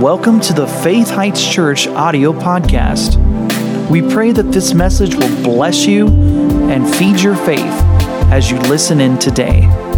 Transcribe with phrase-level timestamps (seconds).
[0.00, 3.18] Welcome to the Faith Heights Church audio podcast.
[3.90, 6.08] We pray that this message will bless you
[6.70, 7.60] and feed your faith
[8.32, 9.89] as you listen in today.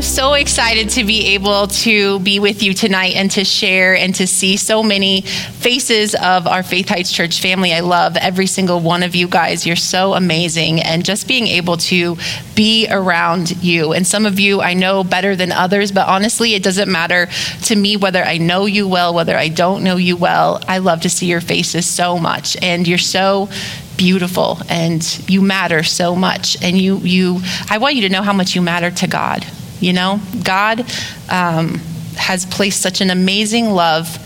[0.00, 4.14] I'm so excited to be able to be with you tonight and to share and
[4.14, 7.74] to see so many faces of our Faith Heights Church family.
[7.74, 9.66] I love every single one of you guys.
[9.66, 10.80] You're so amazing.
[10.80, 12.16] And just being able to
[12.54, 13.92] be around you.
[13.92, 17.28] And some of you I know better than others, but honestly, it doesn't matter
[17.64, 20.62] to me whether I know you well, whether I don't know you well.
[20.66, 22.56] I love to see your faces so much.
[22.62, 23.50] And you're so
[23.98, 27.38] beautiful and you matter so much and you you
[27.68, 29.46] i want you to know how much you matter to god
[29.80, 30.80] you know, God
[31.28, 31.80] um,
[32.16, 34.18] has placed such an amazing love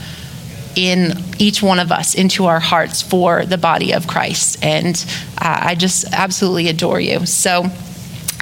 [0.76, 4.64] in each one of us into our hearts for the body of Christ.
[4.64, 4.96] And
[5.38, 7.26] uh, I just absolutely adore you.
[7.26, 7.70] So,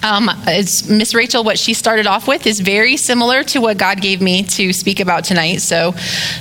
[0.03, 4.20] um, Miss Rachel, what she started off with is very similar to what God gave
[4.20, 5.61] me to speak about tonight.
[5.61, 5.92] So,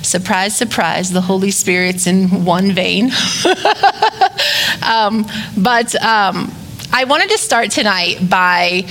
[0.02, 3.06] surprise, surprise, the Holy Spirit's in one vein.
[4.82, 6.52] um, but um,
[6.92, 8.88] I wanted to start tonight by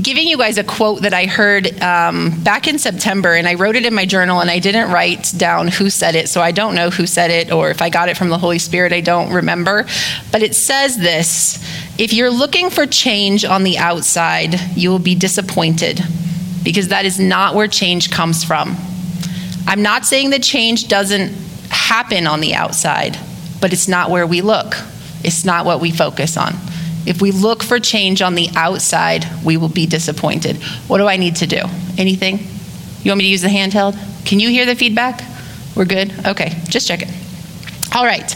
[0.00, 3.76] giving you guys a quote that I heard um, back in September, and I wrote
[3.76, 6.74] it in my journal, and I didn't write down who said it, so I don't
[6.74, 9.32] know who said it, or if I got it from the Holy Spirit, I don't
[9.32, 9.86] remember.
[10.32, 11.62] But it says this
[11.98, 16.00] If you're looking for change on the outside, you will be disappointed,
[16.62, 18.76] because that is not where change comes from.
[19.66, 21.32] I'm not saying that change doesn't
[21.70, 23.18] happen on the outside,
[23.60, 24.74] but it's not where we look,
[25.22, 26.54] it's not what we focus on.
[27.06, 30.56] If we look for change on the outside, we will be disappointed.
[30.88, 31.62] What do I need to do?
[31.98, 32.38] Anything?
[33.02, 33.96] You want me to use the handheld?
[34.24, 35.22] Can you hear the feedback?
[35.76, 36.12] We're good?
[36.26, 37.08] Okay, just check it.
[37.94, 38.28] All right.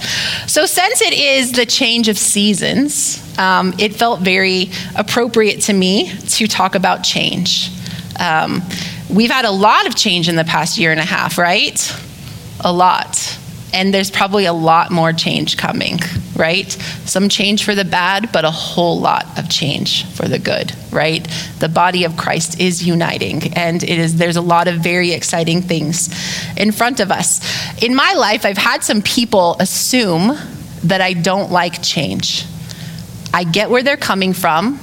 [0.47, 6.10] So, since it is the change of seasons, um, it felt very appropriate to me
[6.10, 7.71] to talk about change.
[8.21, 8.62] Um,
[9.10, 11.97] we've had a lot of change in the past year and a half, right?
[12.60, 13.38] A lot
[13.72, 15.98] and there's probably a lot more change coming,
[16.34, 16.70] right?
[17.04, 21.26] Some change for the bad, but a whole lot of change for the good, right?
[21.58, 25.62] The body of Christ is uniting, and it is there's a lot of very exciting
[25.62, 26.08] things
[26.56, 27.82] in front of us.
[27.82, 30.36] In my life, I've had some people assume
[30.84, 32.46] that I don't like change.
[33.34, 34.80] I get where they're coming from.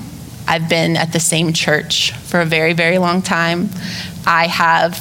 [0.47, 3.69] I've been at the same church for a very, very long time.
[4.27, 4.93] I have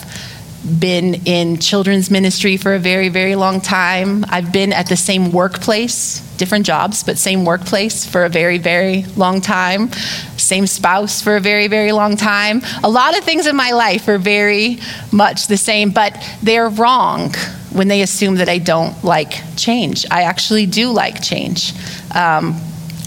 [0.64, 4.24] been in children's ministry for a very, very long time.
[4.28, 9.04] I've been at the same workplace, different jobs, but same workplace for a very, very
[9.16, 9.90] long time.
[10.36, 12.62] Same spouse for a very, very long time.
[12.82, 14.78] A lot of things in my life are very
[15.12, 17.34] much the same, but they're wrong
[17.72, 20.06] when they assume that I don't like change.
[20.10, 21.72] I actually do like change.
[22.14, 22.60] Um,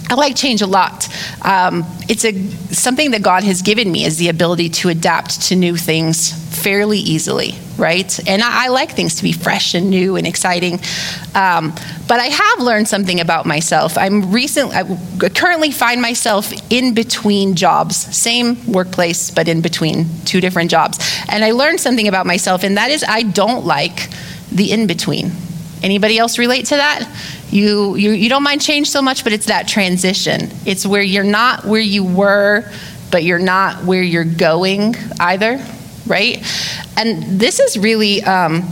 [0.10, 1.08] I like change a lot.
[1.44, 2.34] Um, it's a,
[2.74, 7.00] something that God has given me is the ability to adapt to new things fairly
[7.00, 8.20] easily, right?
[8.28, 10.80] And I, I like things to be fresh and new and exciting.
[11.36, 11.74] Um,
[12.08, 13.98] but I have learned something about myself.
[13.98, 20.40] I'm recent, I currently find myself in between jobs, same workplace, but in between two
[20.40, 21.00] different jobs.
[21.28, 24.10] And I learned something about myself, and that is I don't like
[24.52, 25.32] the in between.
[25.84, 27.08] Anybody else relate to that?
[27.50, 30.50] You, you, you don't mind change so much, but it's that transition.
[30.66, 32.70] It's where you're not where you were,
[33.12, 35.64] but you're not where you're going either,
[36.06, 36.38] right?
[36.98, 38.64] And this is really um,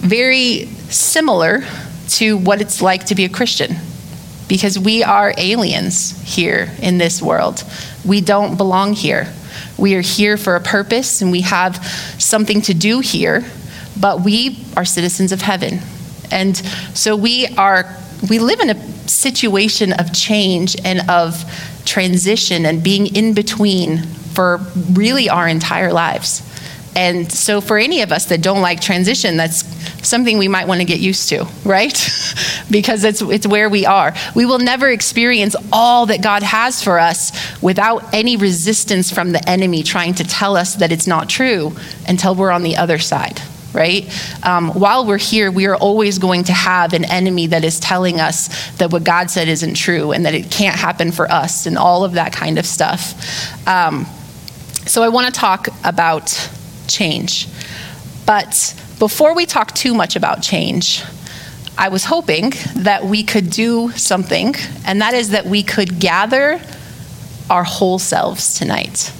[0.00, 1.64] very similar
[2.08, 3.76] to what it's like to be a Christian
[4.48, 7.64] because we are aliens here in this world.
[8.04, 9.32] We don't belong here.
[9.78, 11.76] We are here for a purpose and we have
[12.18, 13.44] something to do here,
[13.98, 15.78] but we are citizens of heaven.
[16.32, 16.56] And
[16.94, 17.96] so we are
[18.28, 21.44] we live in a situation of change and of
[21.84, 24.58] transition and being in between for
[24.92, 26.46] really our entire lives.
[26.96, 29.64] And so, for any of us that don't like transition, that's
[30.06, 31.92] something we might want to get used to, right?
[32.70, 34.12] because it's, it's where we are.
[34.34, 39.48] We will never experience all that God has for us without any resistance from the
[39.48, 41.76] enemy trying to tell us that it's not true
[42.08, 43.40] until we're on the other side
[43.72, 44.08] right?
[44.44, 48.20] Um, while we're here, we are always going to have an enemy that is telling
[48.20, 51.78] us that what God said isn't true and that it can't happen for us and
[51.78, 53.14] all of that kind of stuff.
[53.66, 54.06] Um,
[54.86, 56.50] so I want to talk about
[56.88, 57.48] change.
[58.26, 61.02] But before we talk too much about change,
[61.78, 66.60] I was hoping that we could do something, and that is that we could gather
[67.48, 69.12] our whole selves tonight.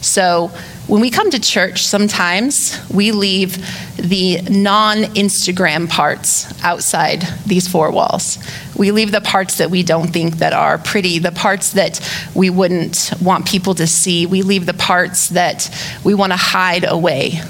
[0.00, 0.50] So
[0.86, 3.56] when we come to church, sometimes we leave
[3.96, 8.38] the non Instagram parts outside these four walls.
[8.76, 12.00] We leave the parts that we don't think that are pretty, the parts that
[12.34, 14.26] we wouldn't want people to see.
[14.26, 15.70] We leave the parts that
[16.04, 17.40] we want to hide away.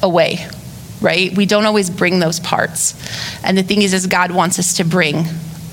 [0.00, 0.46] Away,
[1.00, 1.36] right?
[1.36, 2.94] We don't always bring those parts.
[3.42, 5.24] And the thing is, is God wants us to bring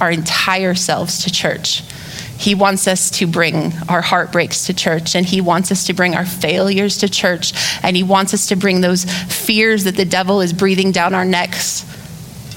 [0.01, 1.83] our entire selves to church.
[2.37, 6.15] He wants us to bring our heartbreaks to church, and He wants us to bring
[6.15, 10.41] our failures to church, and He wants us to bring those fears that the devil
[10.41, 11.85] is breathing down our necks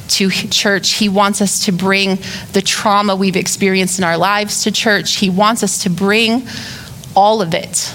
[0.08, 0.94] to church.
[0.94, 2.18] He wants us to bring
[2.52, 5.16] the trauma we've experienced in our lives to church.
[5.16, 6.46] He wants us to bring
[7.14, 7.94] all of it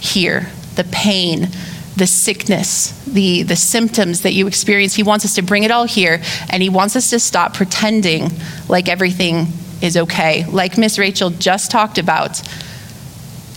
[0.00, 1.48] here the pain,
[1.96, 4.94] the sickness, the, the symptoms that you experience.
[4.94, 8.30] He wants us to bring it all here, and He wants us to stop pretending
[8.68, 9.48] like everything
[9.82, 10.44] is okay.
[10.46, 12.42] Like Miss Rachel just talked about,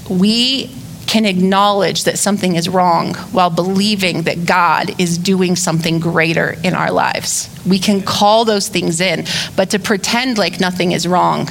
[0.09, 0.71] we
[1.07, 6.73] can acknowledge that something is wrong while believing that God is doing something greater in
[6.73, 7.49] our lives.
[7.67, 9.25] We can call those things in,
[9.57, 11.49] but to pretend like nothing is wrong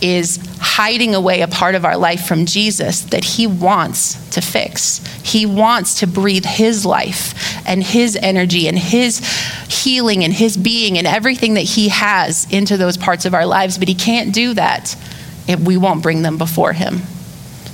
[0.00, 4.98] is hiding away a part of our life from Jesus that He wants to fix.
[5.22, 7.34] He wants to breathe His life
[7.66, 9.18] and His energy and His
[9.68, 13.78] healing and His being and everything that He has into those parts of our lives,
[13.78, 14.96] but He can't do that
[15.46, 17.00] if we won't bring them before Him.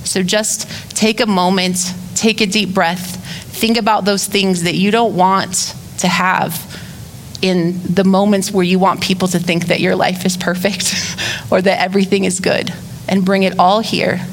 [0.05, 3.17] So just take a moment, take a deep breath,
[3.55, 6.71] think about those things that you don't want to have
[7.43, 10.95] in the moments where you want people to think that your life is perfect
[11.55, 12.75] or that everything is good,
[13.09, 14.27] and bring it all here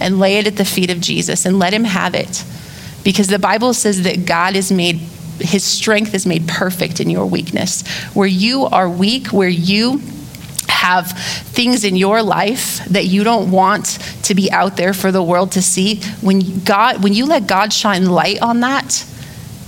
[0.00, 2.44] and lay it at the feet of Jesus and let Him have it.
[3.02, 4.94] Because the Bible says that God is made,
[5.40, 7.84] His strength is made perfect in your weakness.
[8.14, 10.00] Where you are weak, where you
[10.68, 15.22] have things in your life that you don't want to be out there for the
[15.22, 19.04] world to see, when God when you let God shine light on that,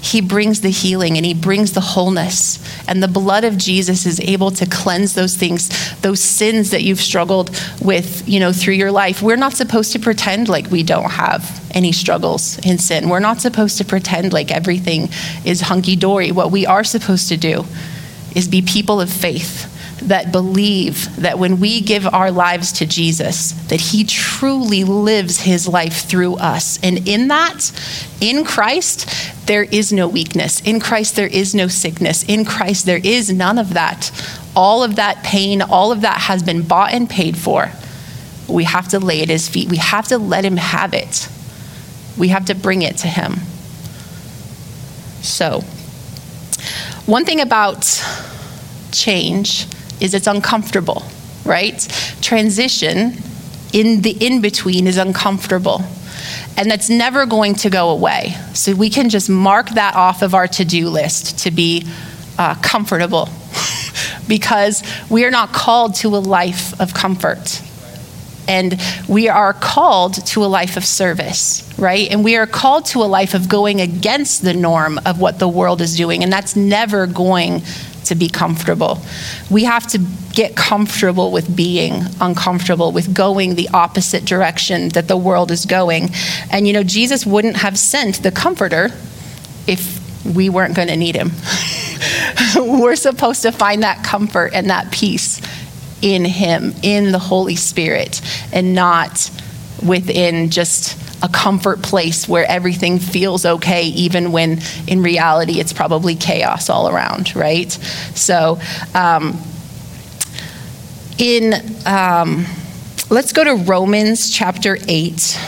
[0.02, 2.58] he brings the healing and he brings the wholeness.
[2.88, 5.68] And the blood of Jesus is able to cleanse those things,
[6.00, 7.50] those sins that you've struggled
[7.80, 9.22] with, you know, through your life.
[9.22, 13.08] We're not supposed to pretend like we don't have any struggles in sin.
[13.08, 15.08] We're not supposed to pretend like everything
[15.44, 16.32] is hunky dory.
[16.32, 17.64] What we are supposed to do
[18.34, 19.66] is be people of faith
[20.02, 25.68] that believe that when we give our lives to Jesus, that he truly lives his
[25.68, 26.78] life through us.
[26.82, 27.70] And in that,
[28.20, 29.08] in Christ,
[29.50, 30.60] there is no weakness.
[30.60, 32.22] In Christ, there is no sickness.
[32.22, 34.12] In Christ, there is none of that.
[34.54, 37.68] All of that pain, all of that has been bought and paid for.
[38.48, 39.68] We have to lay at his feet.
[39.68, 41.28] We have to let him have it.
[42.16, 43.38] We have to bring it to him.
[45.20, 45.62] So,
[47.06, 47.82] one thing about
[48.92, 49.66] change
[50.00, 51.02] is it's uncomfortable,
[51.44, 51.76] right?
[52.22, 53.14] Transition
[53.72, 55.82] in the in between is uncomfortable.
[56.56, 58.34] And that's never going to go away.
[58.54, 61.86] So we can just mark that off of our to do list to be
[62.38, 63.28] uh, comfortable
[64.28, 67.62] because we are not called to a life of comfort.
[68.48, 72.10] And we are called to a life of service, right?
[72.10, 75.48] And we are called to a life of going against the norm of what the
[75.48, 76.24] world is doing.
[76.24, 77.62] And that's never going
[78.04, 78.98] to be comfortable.
[79.50, 79.98] We have to
[80.32, 86.10] get comfortable with being uncomfortable, with going the opposite direction that the world is going.
[86.50, 88.90] And you know, Jesus wouldn't have sent the comforter
[89.66, 91.30] if we weren't going to need him.
[92.80, 95.40] We're supposed to find that comfort and that peace
[96.02, 98.20] in him, in the Holy Spirit,
[98.52, 99.30] and not
[99.84, 106.14] within just a comfort place where everything feels okay, even when in reality it's probably
[106.14, 107.70] chaos all around, right?
[107.70, 108.58] So,
[108.94, 109.38] um,
[111.18, 111.52] in
[111.86, 112.46] um,
[113.10, 115.38] let's go to Romans chapter 8.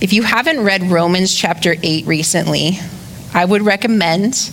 [0.00, 2.78] If you haven't read Romans chapter 8 recently,
[3.34, 4.50] I would recommend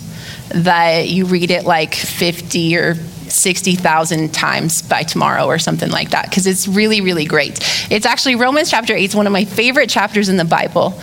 [0.50, 2.94] that you read it like 50 or
[3.36, 7.60] 60,000 times by tomorrow or something like that because it's really, really great.
[7.90, 10.98] It's actually Romans chapter 8 is one of my favorite chapters in the Bible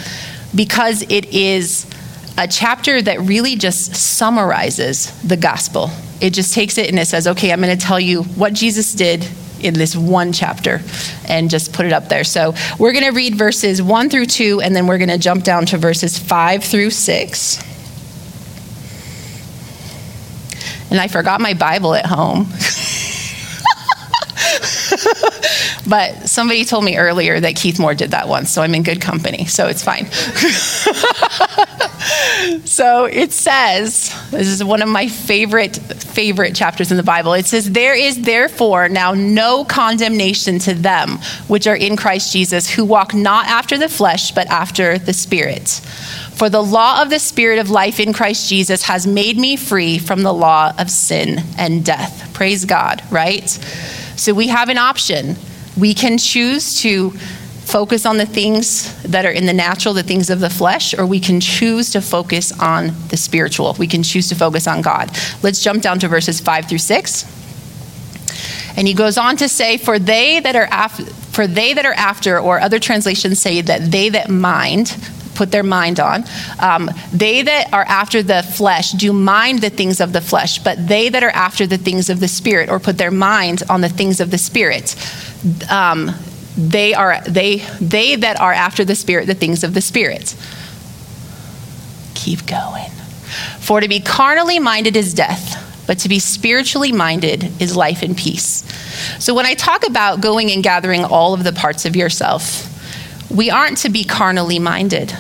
[0.56, 1.90] because it is
[2.38, 5.90] a chapter that really just summarizes the gospel.
[6.20, 8.94] It just takes it and it says, okay, I'm going to tell you what Jesus
[8.94, 9.28] did
[9.60, 10.82] in this one chapter
[11.28, 12.24] and just put it up there.
[12.24, 15.44] So we're going to read verses 1 through 2, and then we're going to jump
[15.44, 17.73] down to verses 5 through 6.
[20.94, 22.44] And I forgot my Bible at home.
[25.88, 29.02] But somebody told me earlier that Keith Moore did that once, so I'm in good
[29.02, 30.10] company, so it's fine.
[32.66, 37.34] so it says, this is one of my favorite, favorite chapters in the Bible.
[37.34, 42.70] It says, There is therefore now no condemnation to them which are in Christ Jesus,
[42.70, 45.82] who walk not after the flesh, but after the Spirit.
[46.34, 50.00] For the law of the Spirit of life in Christ Jesus has made me free
[50.00, 52.34] from the law of sin and death.
[52.34, 53.48] Praise God, right?
[54.16, 55.36] So we have an option.
[55.78, 57.12] We can choose to
[57.66, 61.06] focus on the things that are in the natural, the things of the flesh, or
[61.06, 63.76] we can choose to focus on the spiritual.
[63.80, 65.10] We can choose to focus on God.
[65.42, 67.24] Let's jump down to verses 5 through 6.
[68.76, 71.94] And he goes on to say, For they that are after, for they that are
[71.94, 74.98] after, or other translations say that they that mind,
[75.36, 76.24] put their mind on.
[76.60, 80.88] Um, they that are after the flesh do mind the things of the flesh, but
[80.88, 83.90] they that are after the things of the spirit, or put their mind on the
[83.90, 84.96] things of the spirit,
[85.70, 86.12] um,
[86.58, 90.36] they are they they that are after the spirit the things of the spirit.
[92.14, 92.92] Keep going.
[93.60, 98.18] For to be carnally minded is death but to be spiritually minded is life and
[98.18, 98.64] peace.
[99.20, 102.73] So when i talk about going and gathering all of the parts of yourself
[103.36, 105.14] we aren't to be carnally minded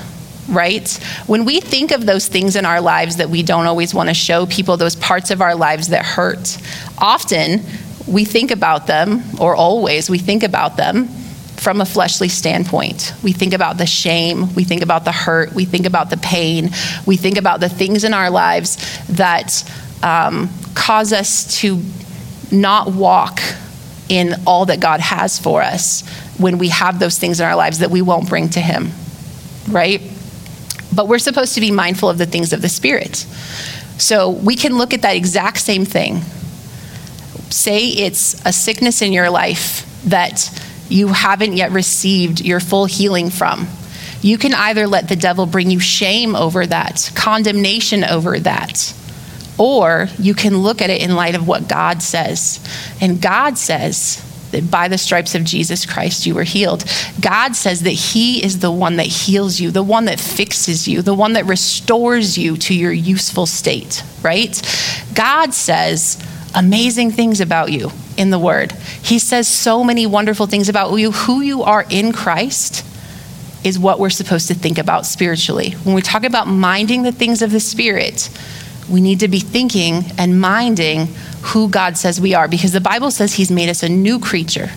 [0.50, 0.92] right?
[1.26, 4.14] When we think of those things in our lives that we don't always want to
[4.14, 6.58] show people, those parts of our lives that hurt,
[6.98, 7.62] often
[8.08, 11.08] we think about them, or always we think about them
[11.56, 13.14] from a fleshly standpoint.
[13.24, 16.72] We think about the shame, we think about the hurt, we think about the pain,
[17.06, 18.78] we think about the things in our lives
[19.08, 19.64] that
[20.04, 21.82] um, cause us to
[22.52, 23.40] not walk
[24.10, 26.04] in all that God has for us
[26.38, 28.92] when we have those things in our lives that we won't bring to Him,
[29.70, 30.02] right?
[30.96, 33.18] But we're supposed to be mindful of the things of the Spirit.
[33.98, 36.22] So we can look at that exact same thing.
[37.50, 40.50] Say it's a sickness in your life that
[40.90, 43.68] you haven't yet received your full healing from.
[44.22, 48.94] You can either let the devil bring you shame over that, condemnation over that,
[49.58, 52.60] or you can look at it in light of what God says.
[53.02, 56.86] And God says that by the stripes of Jesus Christ you were healed.
[57.20, 61.02] God says that He is the one that heals you, the one that fixes you,
[61.02, 64.62] the one that restores you to your useful state, right?
[65.14, 66.18] God says
[66.56, 68.72] amazing things about you in the Word.
[68.72, 71.12] He says so many wonderful things about you.
[71.12, 72.86] Who you are in Christ
[73.64, 75.72] is what we're supposed to think about spiritually.
[75.84, 78.30] When we talk about minding the things of the Spirit,
[78.90, 81.08] we need to be thinking and minding
[81.42, 84.70] who God says we are because the Bible says He's made us a new creature.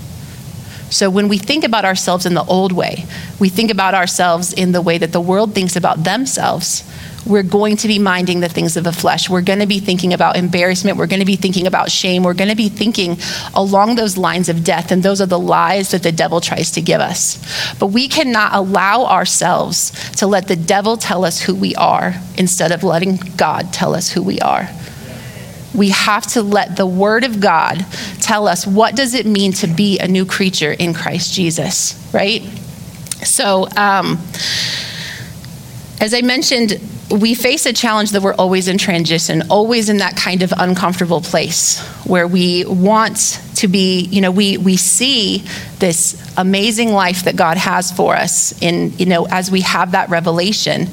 [0.91, 3.05] So when we think about ourselves in the old way,
[3.41, 6.85] we think about ourselves in the way that the world thinks about themselves
[7.26, 9.28] we're going to be minding the things of the flesh.
[9.28, 10.97] We're going to be thinking about embarrassment.
[10.97, 12.23] We're going to be thinking about shame.
[12.23, 13.18] We're going to be thinking
[13.54, 14.92] along those lines of death.
[14.92, 17.75] And those are the lies that the devil tries to give us.
[17.78, 22.71] But we cannot allow ourselves to let the devil tell us who we are instead
[22.71, 24.68] of letting God tell us who we are.
[25.75, 27.85] We have to let the word of God
[28.21, 32.42] tell us what does it mean to be a new creature in Christ Jesus, right?
[33.25, 34.18] So, um,
[36.00, 36.80] as I mentioned,
[37.11, 41.21] we face a challenge that we're always in transition, always in that kind of uncomfortable
[41.21, 45.45] place where we want to be, you know, we, we see
[45.79, 50.11] this amazing life that God has for us in, you know, as we have that
[50.11, 50.89] revelation,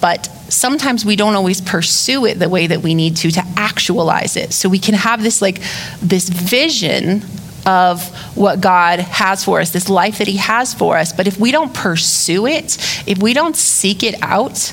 [0.00, 4.36] but sometimes we don't always pursue it the way that we need to to actualize
[4.36, 4.52] it.
[4.52, 5.60] So we can have this like
[6.02, 7.22] this vision
[7.66, 8.06] of
[8.36, 11.50] what God has for us, this life that He has for us, but if we
[11.50, 14.72] don't pursue it, if we don't seek it out,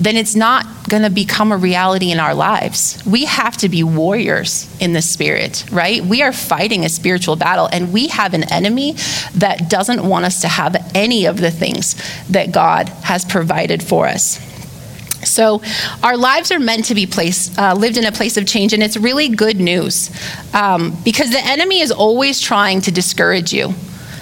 [0.00, 3.02] then it's not going to become a reality in our lives.
[3.04, 6.02] We have to be warriors in the spirit, right?
[6.02, 8.92] We are fighting a spiritual battle, and we have an enemy
[9.34, 11.96] that doesn't want us to have any of the things
[12.28, 14.44] that God has provided for us.
[15.24, 15.62] So,
[16.02, 18.82] our lives are meant to be placed, uh, lived in a place of change, and
[18.82, 20.10] it's really good news
[20.54, 23.74] um, because the enemy is always trying to discourage you.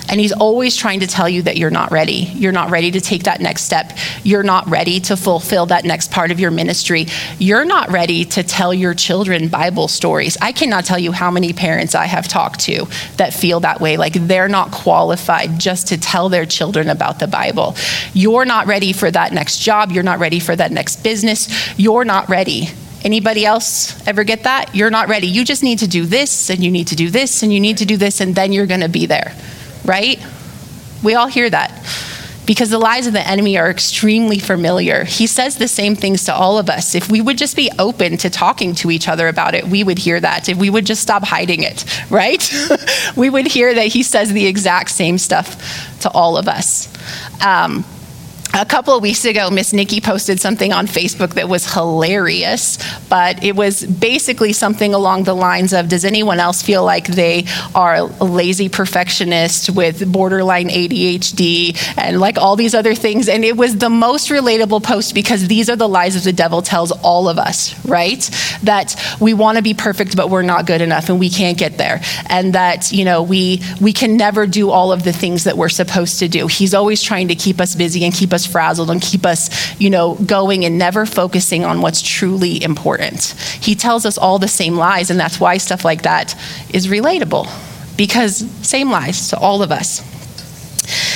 [0.08, 2.30] And he's always trying to tell you that you're not ready.
[2.34, 3.92] You're not ready to take that next step.
[4.22, 7.06] You're not ready to fulfill that next part of your ministry.
[7.38, 10.36] You're not ready to tell your children Bible stories.
[10.40, 12.86] I cannot tell you how many parents I have talked to
[13.16, 17.26] that feel that way, like they're not qualified just to tell their children about the
[17.26, 17.74] Bible.
[18.12, 19.90] You're not ready for that next job.
[19.90, 21.48] You're not ready for that next business.
[21.78, 22.68] You're not ready.
[23.04, 24.74] Anybody else ever get that?
[24.74, 25.28] You're not ready.
[25.28, 27.78] You just need to do this, and you need to do this, and you need
[27.78, 29.34] to do this, and then you're going to be there
[29.86, 30.18] right?
[31.02, 31.72] We all hear that.
[32.46, 35.02] because the lies of the enemy are extremely familiar.
[35.04, 36.94] He says the same things to all of us.
[36.94, 39.98] If we would just be open to talking to each other about it, we would
[39.98, 40.48] hear that.
[40.48, 42.48] If we would just stop hiding it, right?
[43.16, 46.86] we would hear that he says the exact same stuff to all of us.
[47.44, 47.84] Um,
[48.60, 53.44] a couple of weeks ago, Miss Nikki posted something on Facebook that was hilarious, but
[53.44, 57.44] it was basically something along the lines of Does anyone else feel like they
[57.74, 63.28] are a lazy perfectionist with borderline ADHD and like all these other things?
[63.28, 66.62] And it was the most relatable post because these are the lies that the devil
[66.62, 68.22] tells all of us, right?
[68.62, 71.76] That we want to be perfect, but we're not good enough and we can't get
[71.76, 72.00] there.
[72.30, 75.68] And that, you know, we, we can never do all of the things that we're
[75.68, 76.46] supposed to do.
[76.46, 79.90] He's always trying to keep us busy and keep us frazzled and keep us, you
[79.90, 83.34] know, going and never focusing on what's truly important.
[83.60, 86.34] He tells us all the same lies, and that's why stuff like that
[86.72, 87.48] is relatable
[87.96, 90.00] because same lies to all of us.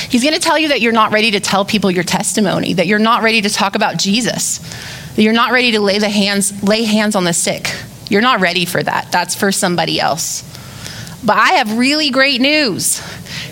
[0.09, 2.87] He's going to tell you that you're not ready to tell people your testimony, that
[2.87, 4.57] you're not ready to talk about Jesus,
[5.15, 7.73] that you're not ready to lay the hands lay hands on the sick.
[8.09, 9.11] You're not ready for that.
[9.11, 10.43] That's for somebody else.
[11.23, 13.01] But I have really great news.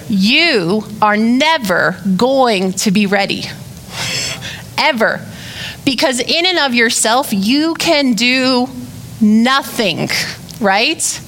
[0.09, 3.43] You are never going to be ready
[4.79, 5.25] ever.
[5.86, 8.67] Because in and of yourself, you can do
[9.21, 10.09] nothing,
[10.59, 11.21] right?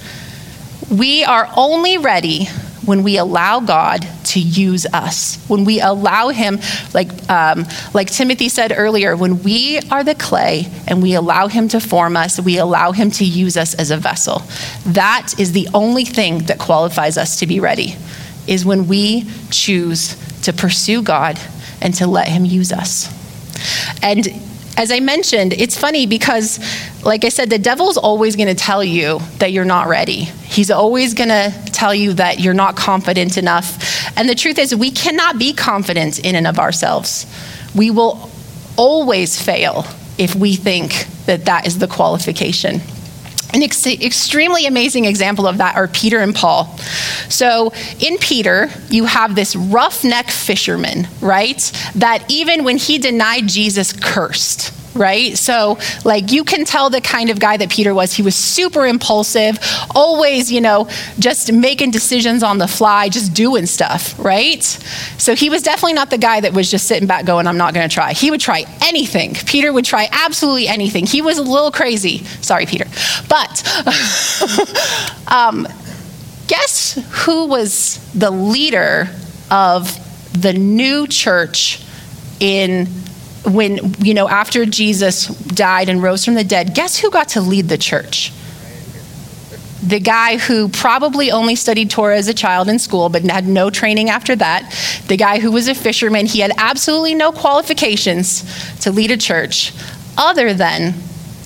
[0.90, 2.48] We are only ready
[2.86, 6.60] when we allow God to use us, when we allow Him,
[6.94, 11.68] like, um, like Timothy said earlier, when we are the clay and we allow Him
[11.70, 14.42] to form us, we allow Him to use us as a vessel.
[14.86, 17.96] That is the only thing that qualifies us to be ready,
[18.48, 21.40] is when we choose to pursue God
[21.82, 23.21] and to let Him use us.
[24.02, 24.28] And
[24.78, 26.60] as I mentioned, it's funny because,
[27.04, 30.24] like I said, the devil's always going to tell you that you're not ready.
[30.24, 34.18] He's always going to tell you that you're not confident enough.
[34.18, 37.26] And the truth is, we cannot be confident in and of ourselves.
[37.76, 38.30] We will
[38.78, 39.86] always fail
[40.18, 42.82] if we think that that is the qualification.
[43.54, 46.78] An ex- extremely amazing example of that are Peter and Paul.
[47.30, 51.60] So, in Peter, you have this roughneck fisherman, right?
[51.96, 55.38] That even when he denied Jesus, cursed right?
[55.38, 58.14] So, like, you can tell the kind of guy that Peter was.
[58.14, 59.58] He was super impulsive,
[59.96, 64.64] always, you know, just making decisions on the fly, just doing stuff, right?
[65.18, 67.74] So, he was definitely not the guy that was just sitting back going, I'm not
[67.74, 68.14] going to try.
[68.14, 69.34] He would try anything.
[69.46, 71.06] Peter would try absolutely anything.
[71.06, 72.20] He was a little crazy.
[72.42, 72.86] Sorry, Peter.
[73.30, 73.64] But,
[75.28, 75.68] um,
[76.48, 79.08] guess who was the leader
[79.50, 79.98] of
[80.34, 81.84] the new church
[82.40, 82.88] in
[83.46, 87.42] when, you know, after Jesus died and rose from the dead, guess who got to
[87.42, 88.32] lead the church?
[89.84, 93.72] The guy who probably only studied Torah as a child in school, but had no
[93.72, 94.72] training after that.
[95.08, 96.28] The guy who was a fisherman.
[96.28, 98.44] He had absolutely no qualifications
[98.82, 99.74] to lead a church
[100.18, 100.94] other than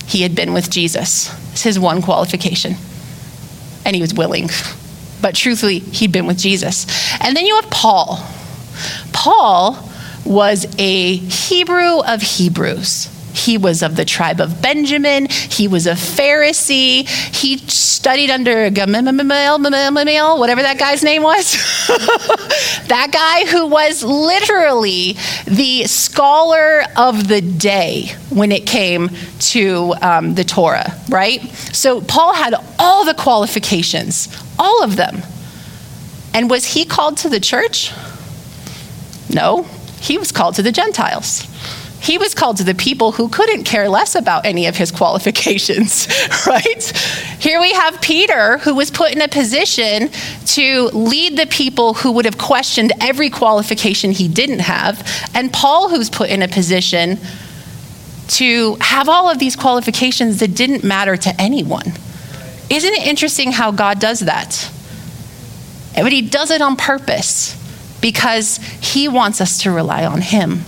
[0.06, 1.32] he had been with Jesus.
[1.52, 2.74] It's his one qualification.
[3.86, 4.50] And he was willing.
[5.22, 6.86] But truthfully, he'd been with Jesus.
[7.22, 8.22] And then you have Paul.
[9.14, 9.85] Paul
[10.26, 13.10] was a Hebrew of Hebrews.
[13.36, 15.26] He was of the tribe of Benjamin.
[15.28, 17.06] He was a Pharisee.
[17.34, 19.58] He studied under Gamaliel,
[20.38, 21.52] whatever that guy's name was.
[22.88, 30.34] that guy who was literally the scholar of the day when it came to um,
[30.34, 31.42] the Torah, right?
[31.72, 35.20] So Paul had all the qualifications, all of them.
[36.32, 37.92] And was he called to the church?
[39.28, 39.66] No,
[40.06, 41.42] he was called to the Gentiles.
[42.00, 46.06] He was called to the people who couldn't care less about any of his qualifications,
[46.46, 46.82] right?
[47.40, 50.10] Here we have Peter, who was put in a position
[50.46, 55.88] to lead the people who would have questioned every qualification he didn't have, and Paul,
[55.88, 57.18] who's put in a position
[58.28, 61.92] to have all of these qualifications that didn't matter to anyone.
[62.70, 64.70] Isn't it interesting how God does that?
[65.94, 67.56] But he does it on purpose
[68.06, 70.60] because He wants us to rely on Him.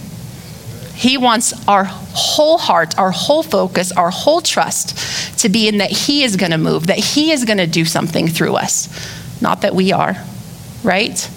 [0.96, 5.92] He wants our whole heart, our whole focus, our whole trust to be in that
[5.92, 8.88] He is going to move, that He is going to do something through us,
[9.40, 10.16] not that we are,
[10.82, 11.30] right?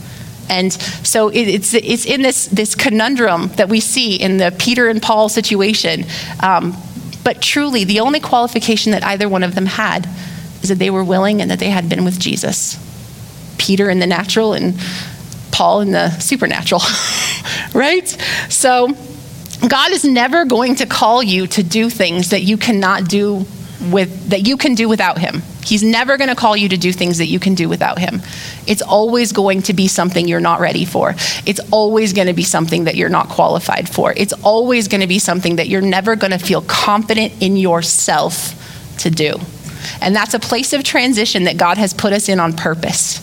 [0.50, 5.00] And so it's, it's in this, this conundrum that we see in the Peter and
[5.04, 6.06] Paul situation.
[6.42, 6.76] Um,
[7.24, 10.10] but truly, the only qualification that either one of them had
[10.64, 12.80] is that they were willing and that they had been with Jesus.
[13.60, 14.74] Peter in the natural and
[15.62, 16.82] Paul in the supernatural,
[17.76, 18.08] right?
[18.50, 18.88] So,
[19.68, 23.46] God is never going to call you to do things that you cannot do
[23.92, 25.44] with that you can do without him.
[25.64, 28.24] He's never going to call you to do things that you can do without him.
[28.66, 31.12] It's always going to be something you're not ready for.
[31.46, 34.16] It's always going to be something that you're not qualified for.
[34.18, 38.34] It's always going to be something that you're never going to feel confident in yourself
[39.02, 39.36] to do.
[40.02, 43.20] And that's a place of transition that God has put us in on purpose,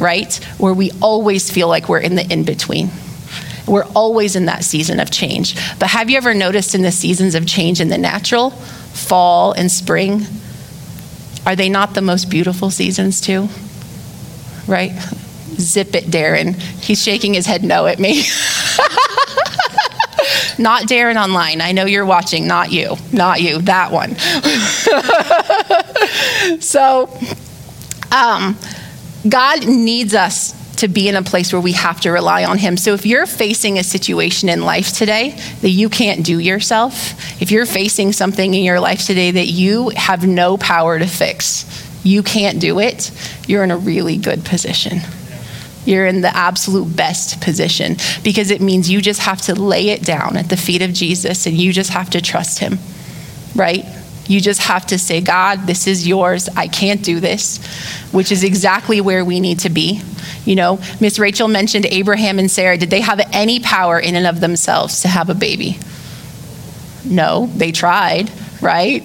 [0.00, 0.34] right?
[0.58, 2.90] Where we always feel like we're in the in between.
[3.66, 5.54] We're always in that season of change.
[5.78, 9.70] But have you ever noticed in the seasons of change in the natural, fall and
[9.70, 10.22] spring,
[11.46, 13.48] are they not the most beautiful seasons too?
[14.66, 14.92] Right?
[15.54, 16.54] Zip it, Darren.
[16.54, 18.18] He's shaking his head no at me.
[20.58, 21.60] not Darren online.
[21.60, 22.96] I know you're watching, not you.
[23.12, 24.16] Not you, that one.
[26.60, 27.08] so,
[28.12, 28.56] um,
[29.28, 32.76] God needs us to be in a place where we have to rely on Him.
[32.76, 37.50] So if you're facing a situation in life today that you can't do yourself, if
[37.50, 41.66] you're facing something in your life today that you have no power to fix,
[42.02, 43.10] you can't do it,
[43.46, 45.00] you're in a really good position.
[45.84, 50.02] You're in the absolute best position because it means you just have to lay it
[50.02, 52.78] down at the feet of Jesus and you just have to trust Him,
[53.54, 53.84] right?
[54.30, 56.48] You just have to say, God, this is yours.
[56.56, 57.58] I can't do this,
[58.12, 60.02] which is exactly where we need to be.
[60.44, 62.78] You know, Miss Rachel mentioned Abraham and Sarah.
[62.78, 65.80] Did they have any power in and of themselves to have a baby?
[67.04, 68.30] No, they tried,
[68.62, 69.04] right?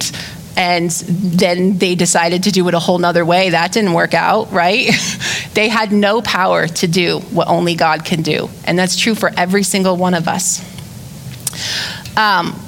[0.56, 3.50] And then they decided to do it a whole nother way.
[3.50, 4.92] That didn't work out, right?
[5.54, 8.48] they had no power to do what only God can do.
[8.64, 10.60] And that's true for every single one of us.
[12.16, 12.62] Um,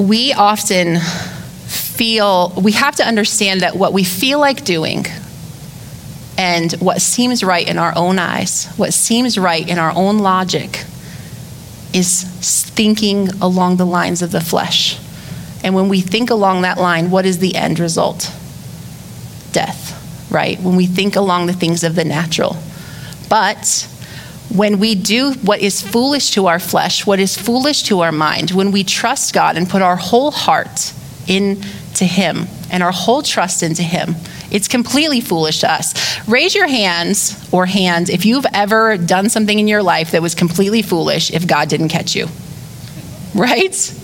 [0.00, 5.04] we often feel, we have to understand that what we feel like doing
[6.38, 10.84] and what seems right in our own eyes, what seems right in our own logic,
[11.92, 12.22] is
[12.70, 14.98] thinking along the lines of the flesh.
[15.62, 18.32] And when we think along that line, what is the end result?
[19.52, 20.58] Death, right?
[20.60, 22.56] When we think along the things of the natural.
[23.28, 23.86] But
[24.54, 28.50] when we do what is foolish to our flesh, what is foolish to our mind,
[28.50, 30.92] when we trust God and put our whole heart
[31.28, 34.16] into Him and our whole trust into Him,
[34.50, 36.26] it's completely foolish to us.
[36.28, 40.34] Raise your hands or hands if you've ever done something in your life that was
[40.34, 42.26] completely foolish if God didn't catch you.
[43.34, 43.94] Right?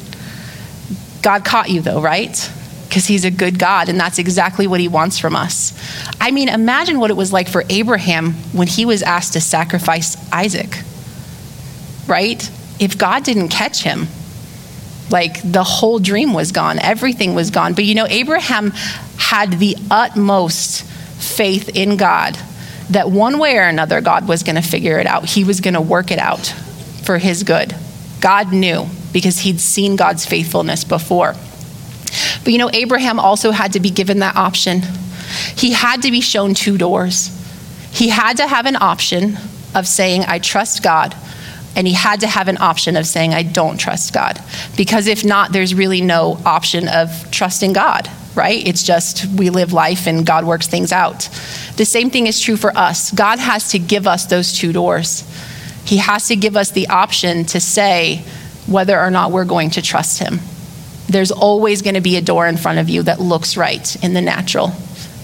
[1.22, 2.52] God caught you though, right?
[2.96, 5.74] Because he's a good God, and that's exactly what he wants from us.
[6.18, 10.16] I mean, imagine what it was like for Abraham when he was asked to sacrifice
[10.32, 10.78] Isaac,
[12.06, 12.50] right?
[12.80, 14.06] If God didn't catch him,
[15.10, 17.74] like the whole dream was gone, everything was gone.
[17.74, 18.70] But you know, Abraham
[19.18, 22.38] had the utmost faith in God
[22.88, 25.26] that one way or another, God was going to figure it out.
[25.26, 26.46] He was going to work it out
[27.04, 27.76] for his good.
[28.22, 31.34] God knew because he'd seen God's faithfulness before.
[32.46, 34.82] But you know, Abraham also had to be given that option.
[35.56, 37.28] He had to be shown two doors.
[37.90, 39.36] He had to have an option
[39.74, 41.16] of saying, I trust God,
[41.74, 44.40] and he had to have an option of saying, I don't trust God.
[44.76, 48.64] Because if not, there's really no option of trusting God, right?
[48.64, 51.28] It's just we live life and God works things out.
[51.76, 53.10] The same thing is true for us.
[53.10, 55.24] God has to give us those two doors.
[55.84, 58.22] He has to give us the option to say
[58.68, 60.38] whether or not we're going to trust Him
[61.08, 64.14] there's always going to be a door in front of you that looks right in
[64.14, 64.72] the natural.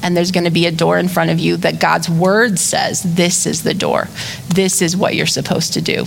[0.02, 3.02] And there's going to be a door in front of you that God's word says,
[3.02, 4.08] this is the door.
[4.48, 6.06] This is what you're supposed to do.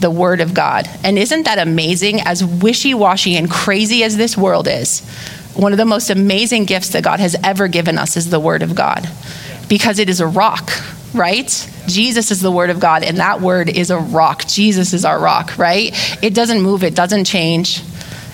[0.00, 0.88] The word of God.
[1.04, 2.20] And isn't that amazing?
[2.22, 5.00] As wishy washy and crazy as this world is,
[5.54, 8.62] one of the most amazing gifts that God has ever given us is the word
[8.62, 9.08] of God
[9.68, 10.70] because it is a rock,
[11.14, 11.48] right?
[11.86, 14.44] Jesus is the word of God, and that word is a rock.
[14.46, 15.92] Jesus is our rock, right?
[16.22, 17.82] It doesn't move, it doesn't change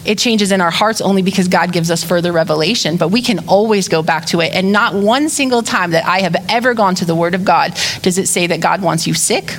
[0.07, 2.97] it changes in our hearts only because God gives us further revelation.
[2.97, 4.53] But we can always go back to it.
[4.55, 7.77] And not one single time that I have ever gone to the Word of God
[8.03, 9.57] does it say that God wants you sick.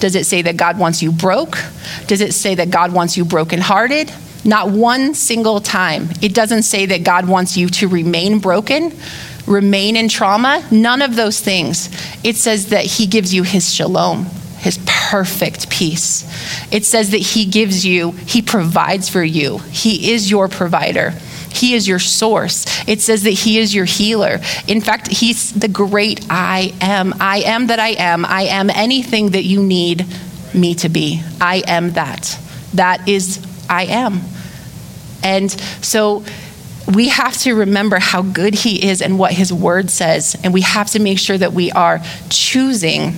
[0.00, 1.56] Does it say that God wants you broke?
[2.06, 4.12] Does it say that God wants you brokenhearted?
[4.44, 6.08] Not one single time.
[6.20, 8.92] It doesn't say that God wants you to remain broken,
[9.46, 10.66] remain in trauma.
[10.70, 11.88] None of those things.
[12.24, 14.26] It says that He gives you His shalom
[14.66, 16.24] his perfect peace.
[16.72, 19.58] It says that he gives you, he provides for you.
[19.58, 21.12] He is your provider.
[21.50, 22.66] He is your source.
[22.88, 24.40] It says that He is your healer.
[24.68, 27.14] In fact, He's the great I am.
[27.18, 28.26] I am that I am.
[28.26, 30.04] I am anything that you need
[30.52, 31.22] me to be.
[31.40, 32.38] I am that.
[32.74, 34.20] That is I am.
[35.22, 35.50] And
[35.80, 36.24] so
[36.92, 40.36] we have to remember how good He is and what His word says.
[40.44, 43.14] And we have to make sure that we are choosing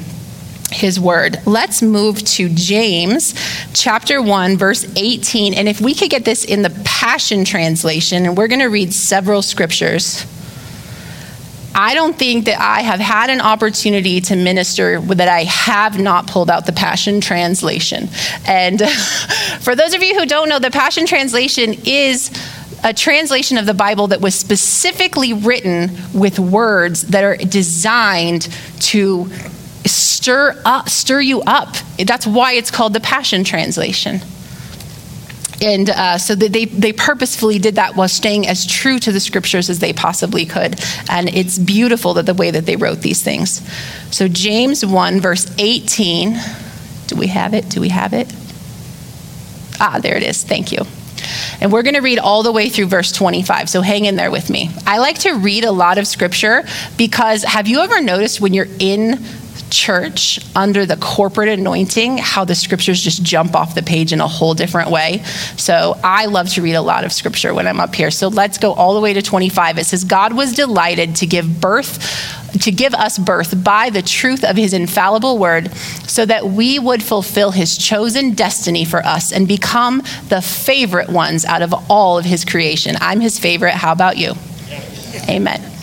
[0.71, 1.39] his word.
[1.47, 3.35] Let's move to James
[3.73, 8.37] chapter 1 verse 18 and if we could get this in the Passion translation and
[8.37, 10.27] we're going to read several scriptures.
[11.75, 16.27] I don't think that I have had an opportunity to minister that I have not
[16.27, 18.09] pulled out the Passion Translation.
[18.47, 18.81] And
[19.61, 22.31] for those of you who don't know, the Passion Translation is
[22.83, 28.49] a translation of the Bible that was specifically written with words that are designed
[28.81, 29.31] to
[29.85, 31.77] stir up, stir you up.
[31.99, 34.21] That's why it's called the Passion Translation.
[35.61, 39.69] And uh, so they, they purposefully did that while staying as true to the scriptures
[39.69, 40.81] as they possibly could.
[41.11, 43.61] And it's beautiful that the way that they wrote these things.
[44.15, 46.39] So, James 1, verse 18.
[47.09, 47.69] Do we have it?
[47.69, 48.33] Do we have it?
[49.81, 50.45] Ah, there it is.
[50.45, 50.83] Thank you.
[51.61, 53.69] And we're going to read all the way through verse 25.
[53.69, 54.71] So hang in there with me.
[54.87, 56.65] I like to read a lot of scripture
[56.97, 59.19] because have you ever noticed when you're in
[59.71, 64.29] church under the corporate anointing, how the scriptures just jump off the page in a
[64.29, 65.23] whole different way.
[65.57, 68.11] So I love to read a lot of scripture when I'm up here.
[68.11, 69.79] So let's go all the way to 25.
[69.79, 74.45] It says, God was delighted to give birth to give us birth by the truth
[74.45, 75.71] of his infallible word,
[76.07, 81.45] so that we would fulfill his chosen destiny for us and become the favorite ones
[81.45, 82.97] out of all of his creation.
[83.01, 83.75] I'm his favorite.
[83.75, 84.33] How about you?
[85.29, 85.78] Amen.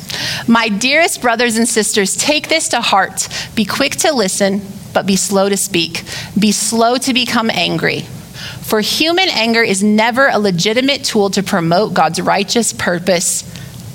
[0.48, 3.28] My dearest brothers and sisters, take this to heart.
[3.56, 4.62] Be quick to listen,
[4.93, 6.04] but be slow to speak.
[6.38, 8.02] Be slow to become angry.
[8.62, 13.43] For human anger is never a legitimate tool to promote God's righteous purpose.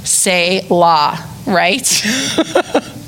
[0.05, 1.87] Say law, right?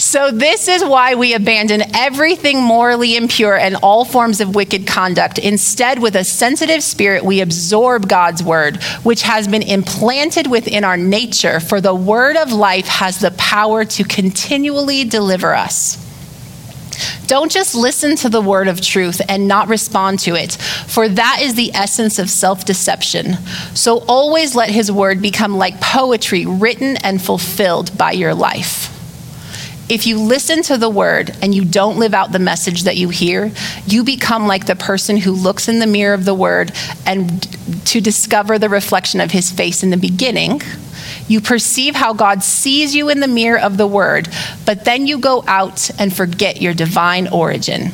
[0.00, 5.38] So, this is why we abandon everything morally impure and all forms of wicked conduct.
[5.38, 10.96] Instead, with a sensitive spirit, we absorb God's word, which has been implanted within our
[10.96, 15.98] nature, for the word of life has the power to continually deliver us.
[17.26, 21.38] Don't just listen to the word of truth and not respond to it, for that
[21.40, 23.34] is the essence of self deception.
[23.74, 28.89] So always let his word become like poetry written and fulfilled by your life
[29.90, 33.08] if you listen to the word and you don't live out the message that you
[33.08, 33.52] hear,
[33.86, 36.72] you become like the person who looks in the mirror of the word
[37.04, 37.42] and
[37.86, 40.62] to discover the reflection of his face in the beginning.
[41.26, 44.28] You perceive how God sees you in the mirror of the word,
[44.64, 47.90] but then you go out and forget your divine origin.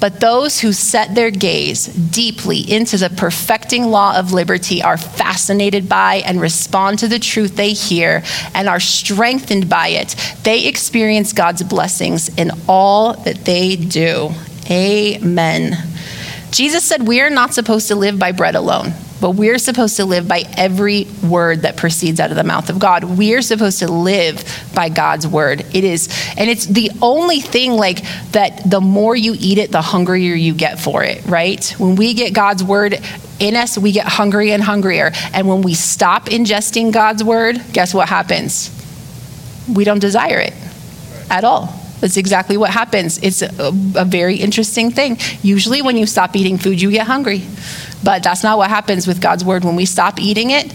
[0.00, 5.88] But those who set their gaze deeply into the perfecting law of liberty are fascinated
[5.88, 8.22] by and respond to the truth they hear
[8.54, 10.14] and are strengthened by it.
[10.44, 14.30] They experience God's blessings in all that they do.
[14.70, 15.76] Amen.
[16.50, 20.04] Jesus said we are not supposed to live by bread alone but we're supposed to
[20.04, 23.04] live by every word that proceeds out of the mouth of God.
[23.04, 25.64] We're supposed to live by God's word.
[25.72, 28.02] It is, and it's the only thing like
[28.32, 31.64] that the more you eat it, the hungrier you get for it, right?
[31.78, 33.00] When we get God's word
[33.40, 35.12] in us, we get hungry and hungrier.
[35.32, 38.74] And when we stop ingesting God's word, guess what happens?
[39.72, 40.54] We don't desire it
[41.30, 41.77] at all.
[42.00, 43.18] That's exactly what happens.
[43.18, 43.50] It's a,
[43.96, 45.18] a, very interesting thing.
[45.42, 47.42] Usually, when you stop eating food, you get hungry.
[48.04, 49.64] But that's not what happens with God's word.
[49.64, 50.72] When we stop eating it,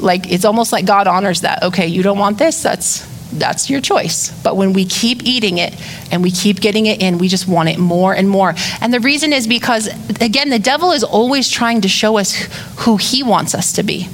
[0.00, 1.62] like it's almost like God honors that.
[1.62, 4.30] Okay, you don't want this, that's that's your choice.
[4.42, 5.74] But when we keep eating it
[6.10, 8.54] and we keep getting it in, we just want it more and more.
[8.80, 9.88] And the reason is because
[10.20, 12.34] again, the devil is always trying to show us
[12.78, 14.08] who he wants us to be.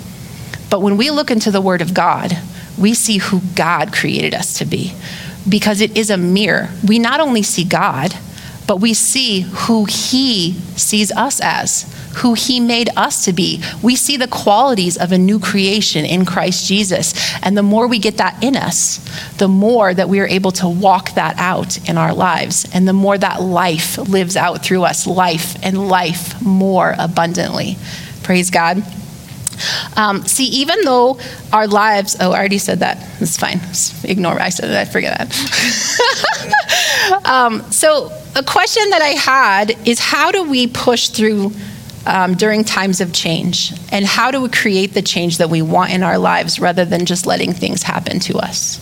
[0.70, 2.36] But when we look into the word of God,
[2.78, 4.94] we see who God created us to be
[5.48, 6.70] because it is a mirror.
[6.86, 8.14] We not only see God,
[8.66, 13.62] but we see who he sees us as who he made us to be.
[13.82, 17.14] We see the qualities of a new creation in Christ Jesus.
[17.42, 18.98] And the more we get that in us,
[19.38, 22.68] the more that we are able to walk that out in our lives.
[22.74, 27.76] And the more that life lives out through us, life and life more abundantly.
[28.22, 28.82] Praise God.
[29.96, 31.18] Um, see, even though
[31.52, 32.98] our lives, oh, I already said that.
[33.20, 33.58] It's fine.
[33.60, 34.76] Just ignore I said it.
[34.76, 35.32] I forget that.
[37.24, 41.52] um, so, a question that I had is how do we push through
[42.06, 43.72] um, during times of change?
[43.90, 47.06] And how do we create the change that we want in our lives rather than
[47.06, 48.80] just letting things happen to us?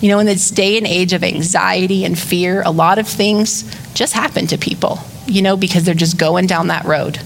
[0.00, 3.64] You know, in this day and age of anxiety and fear, a lot of things
[3.94, 7.18] just happen to people, you know, because they're just going down that road.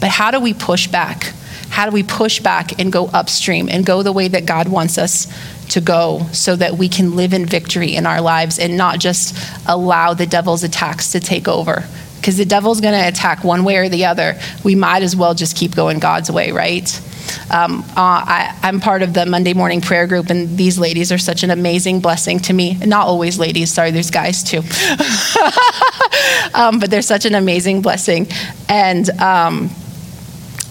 [0.00, 1.32] But how do we push back?
[1.78, 4.98] How do we push back and go upstream and go the way that God wants
[4.98, 5.32] us
[5.68, 9.36] to go so that we can live in victory in our lives and not just
[9.64, 11.84] allow the devil's attacks to take over?
[12.16, 14.36] because the devil's going to attack one way or the other.
[14.64, 17.00] We might as well just keep going God's way, right?
[17.48, 21.18] Um, uh, I, I'm part of the Monday morning prayer group, and these ladies are
[21.18, 22.74] such an amazing blessing to me.
[22.74, 24.58] Not always ladies, sorry, there's guys too.
[26.54, 28.26] um, but they're such an amazing blessing.
[28.68, 29.70] And, um,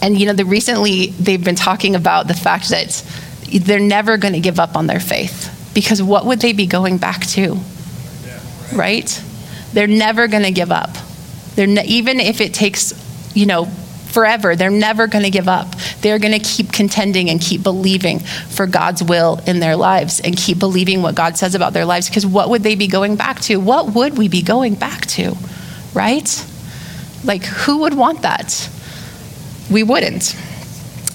[0.01, 3.03] and you know, the, recently they've been talking about the fact that
[3.49, 6.97] they're never going to give up on their faith because what would they be going
[6.97, 7.57] back to?
[8.73, 9.23] Right?
[9.73, 10.89] They're never going to give up.
[11.55, 12.93] They're ne- even if it takes,
[13.35, 15.75] you know, forever, they're never going to give up.
[16.01, 20.35] They're going to keep contending and keep believing for God's will in their lives and
[20.35, 23.39] keep believing what God says about their lives because what would they be going back
[23.41, 23.57] to?
[23.57, 25.35] What would we be going back to?
[25.93, 26.45] Right?
[27.23, 28.69] Like, who would want that?
[29.69, 30.23] We wouldn't.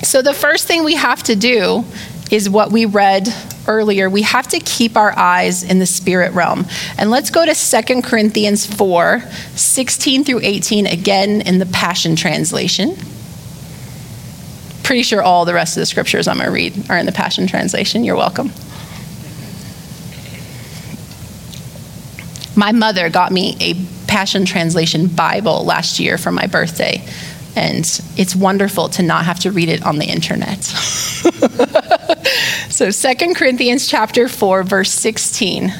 [0.02, 1.84] So, the first thing we have to do
[2.30, 3.28] is what we read
[3.66, 4.10] earlier.
[4.10, 6.66] We have to keep our eyes in the spirit realm.
[6.98, 9.22] And let's go to 2 Corinthians 4
[9.54, 12.96] 16 through 18, again in the Passion Translation.
[14.82, 17.12] Pretty sure all the rest of the scriptures I'm going to read are in the
[17.12, 18.04] Passion Translation.
[18.04, 18.50] You're welcome.
[22.54, 23.74] My mother got me a
[24.06, 27.02] Passion Translation Bible last year for my birthday.
[27.54, 27.84] And
[28.16, 30.64] it's wonderful to not have to read it on the internet.
[32.70, 35.72] so 2 Corinthians chapter 4 verse 16.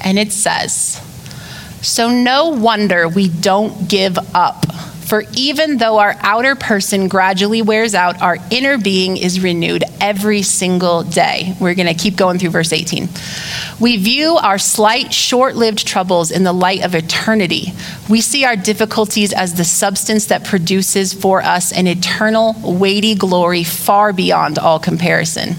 [0.00, 1.00] And it says,
[1.82, 4.64] "So no wonder we don't give up."
[5.08, 10.42] For even though our outer person gradually wears out, our inner being is renewed every
[10.42, 11.54] single day.
[11.58, 13.08] We're going to keep going through verse 18.
[13.80, 17.72] We view our slight, short lived troubles in the light of eternity.
[18.10, 23.64] We see our difficulties as the substance that produces for us an eternal, weighty glory
[23.64, 25.56] far beyond all comparison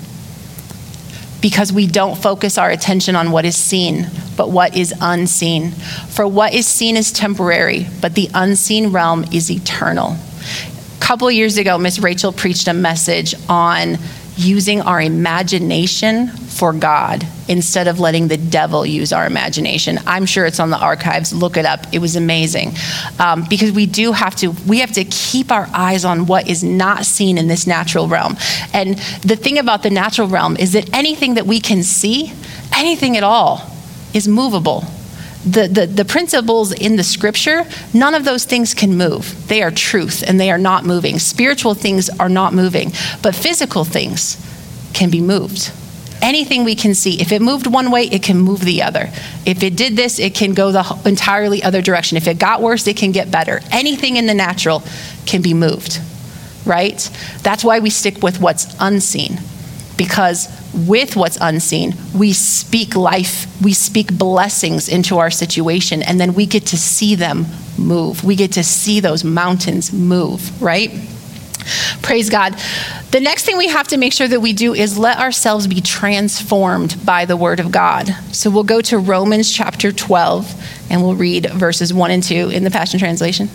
[1.41, 4.07] because we don't focus our attention on what is seen,
[4.39, 5.71] but what is unseen.
[6.11, 10.15] For what is seen is temporary, but the unseen realm is eternal.
[10.15, 13.97] A couple years ago, Miss Rachel preached a message on
[14.37, 19.99] using our imagination for God instead of letting the devil use our imagination.
[20.07, 21.33] I'm sure it's on the archives.
[21.33, 21.85] Look it up.
[21.91, 22.71] It was amazing.
[23.19, 26.63] Um, because we do have to, we have to keep our eyes on what is
[26.63, 28.37] not seen in this natural realm.
[28.73, 32.31] And the thing about the natural realm is that anything that we can see,
[32.73, 33.68] anything at all,
[34.13, 34.83] is movable.
[35.45, 39.47] The, the, the principles in the scripture, none of those things can move.
[39.47, 41.17] They are truth and they are not moving.
[41.17, 42.91] Spiritual things are not moving,
[43.21, 44.35] but physical things
[44.93, 45.71] can be moved
[46.21, 47.21] anything we can see.
[47.21, 49.09] If it moved one way, it can move the other.
[49.45, 52.17] If it did this, it can go the entirely other direction.
[52.17, 53.61] If it got worse, it can get better.
[53.71, 54.83] Anything in the natural
[55.25, 55.99] can be moved,
[56.65, 56.97] right?
[57.43, 59.39] That's why we stick with what's unseen.
[59.99, 66.33] Because with what's unseen, we speak life, we speak blessings into our situation, and then
[66.33, 67.45] we get to see them
[67.77, 68.23] move.
[68.23, 70.89] We get to see those mountains move, right?
[72.01, 72.55] Praise God.
[73.11, 75.81] The next thing we have to make sure that we do is let ourselves be
[75.81, 78.07] transformed by the Word of God.
[78.31, 82.63] So we'll go to Romans chapter 12 and we'll read verses 1 and 2 in
[82.63, 83.49] the Passion Translation.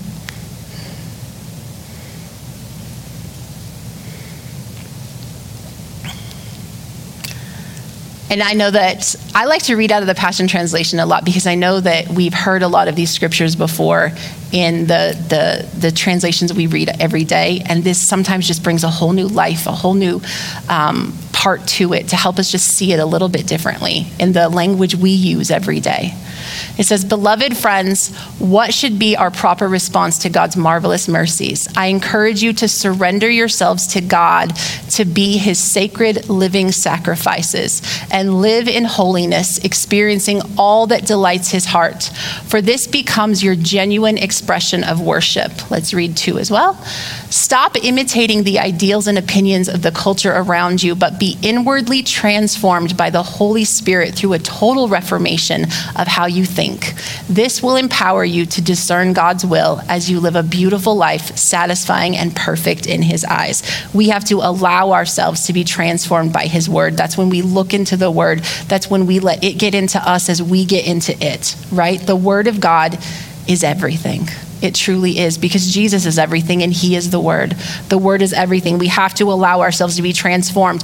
[8.35, 11.25] And I know that I like to read out of the Passion Translation a lot
[11.25, 14.11] because I know that we've heard a lot of these scriptures before
[14.55, 17.61] in the, the, the translations we read every day.
[17.67, 20.21] And this sometimes just brings a whole new life, a whole new
[20.69, 24.33] um, part to it to help us just see it a little bit differently in
[24.33, 26.15] the language we use every day.
[26.79, 31.69] It says, Beloved friends, what should be our proper response to God's marvelous mercies?
[31.77, 34.55] I encourage you to surrender yourselves to God
[34.91, 41.67] to be his sacred living sacrifices and live in holiness, experiencing all that delights his
[41.67, 42.05] heart.
[42.47, 45.71] For this becomes your genuine expression of worship.
[45.71, 46.75] Let's read two as well.
[47.31, 52.95] Stop imitating the ideals and opinions of the culture around you, but be inwardly transformed
[52.95, 55.63] by the Holy Spirit through a total reformation
[55.97, 56.93] of how you think.
[57.27, 62.15] This will empower you to discern God's will as you live a beautiful life, satisfying
[62.15, 63.63] and perfect in His eyes.
[63.95, 66.99] We have to allow ourselves to be transformed by His word.
[66.99, 70.29] That's when we look into the word, that's when we let it get into us
[70.29, 71.99] as we get into it, right?
[71.99, 72.99] The word of God
[73.49, 74.29] is everything.
[74.63, 77.53] It truly is because Jesus is everything and He is the Word.
[77.89, 78.79] The Word is everything.
[78.79, 80.83] We have to allow ourselves to be transformed.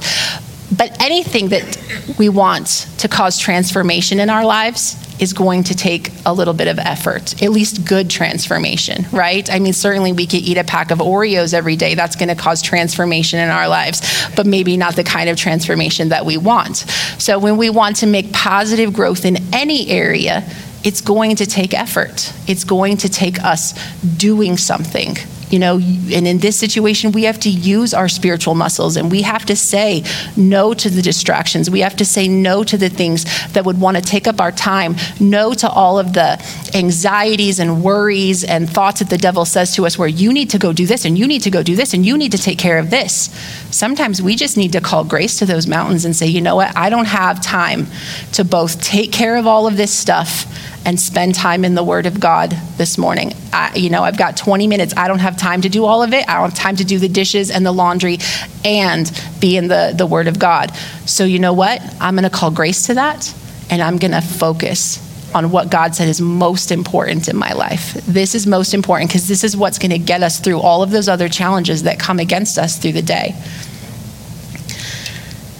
[0.75, 6.09] But anything that we want to cause transformation in our lives is going to take
[6.25, 9.51] a little bit of effort, at least good transformation, right?
[9.51, 11.93] I mean, certainly we could eat a pack of Oreos every day.
[11.93, 14.01] That's going to cause transformation in our lives,
[14.35, 16.77] but maybe not the kind of transformation that we want.
[17.19, 20.43] So when we want to make positive growth in any area,
[20.83, 22.33] it's going to take effort.
[22.47, 23.73] It's going to take us
[24.17, 25.15] doing something.
[25.51, 29.21] You know and in this situation we have to use our spiritual muscles and we
[29.23, 30.05] have to say
[30.37, 31.69] no to the distractions.
[31.69, 34.53] We have to say no to the things that would want to take up our
[34.53, 36.41] time no to all of the
[36.73, 40.57] anxieties and worries and thoughts that the devil says to us where you need to
[40.57, 42.57] go do this and you need to go do this and you need to take
[42.57, 43.29] care of this.
[43.71, 46.75] Sometimes we just need to call grace to those mountains and say you know what?
[46.77, 47.87] I don't have time
[48.33, 50.47] to both take care of all of this stuff
[50.85, 53.33] and spend time in the Word of God this morning.
[53.53, 54.93] I, you know, I've got 20 minutes.
[54.97, 56.27] I don't have time to do all of it.
[56.27, 58.17] I don't have time to do the dishes and the laundry
[58.65, 60.75] and be in the, the Word of God.
[61.05, 61.81] So, you know what?
[61.99, 63.33] I'm going to call grace to that
[63.69, 67.93] and I'm going to focus on what God said is most important in my life.
[68.05, 70.91] This is most important because this is what's going to get us through all of
[70.91, 73.33] those other challenges that come against us through the day.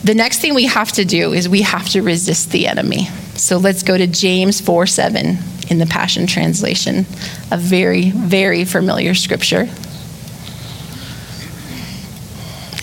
[0.03, 3.07] The next thing we have to do is we have to resist the enemy.
[3.41, 5.39] So let's go to James 4 7
[5.71, 7.07] in the Passion Translation,
[7.49, 9.63] a very, very familiar scripture.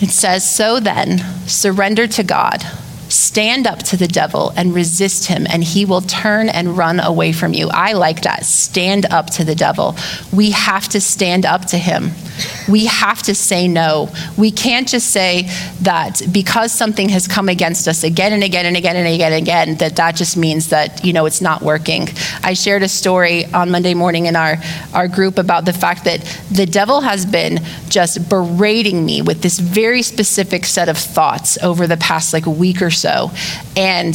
[0.01, 2.65] It says, So then, surrender to God
[3.09, 7.33] Stand up to the devil and resist him, and he will turn and run away
[7.33, 7.69] from you.
[7.71, 8.45] I like that.
[8.45, 9.97] Stand up to the devil.
[10.33, 12.11] We have to stand up to him.
[12.69, 14.11] We have to say no.
[14.37, 15.49] We can't just say
[15.83, 19.43] that because something has come against us again and again and again and again and
[19.43, 22.09] again, that that just means that, you know, it's not working.
[22.43, 24.57] I shared a story on Monday morning in our,
[24.95, 29.59] our group about the fact that the devil has been just berating me with this
[29.59, 33.31] very specific set of thoughts over the past like week or so.
[33.77, 34.15] And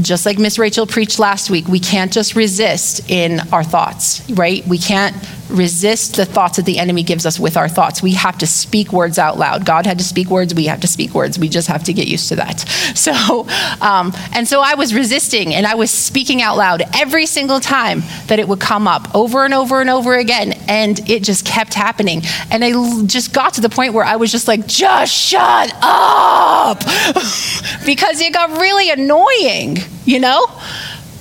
[0.00, 4.66] just like Miss Rachel preached last week, we can't just resist in our thoughts, right?
[4.66, 5.16] We can't
[5.48, 8.02] resist the thoughts that the enemy gives us with our thoughts.
[8.02, 9.64] We have to speak words out loud.
[9.64, 11.38] God had to speak words, we have to speak words.
[11.38, 12.64] We just have to get used to that.
[12.98, 13.46] So,
[13.80, 18.02] um, and so I was resisting and I was speaking out loud every single time
[18.26, 20.52] that it would come up over and over and over again.
[20.68, 22.22] And it just kept happening.
[22.50, 22.72] And I
[23.06, 26.80] just got to the point where I was just like, just shut up
[27.86, 30.46] because it got really annoying, you know?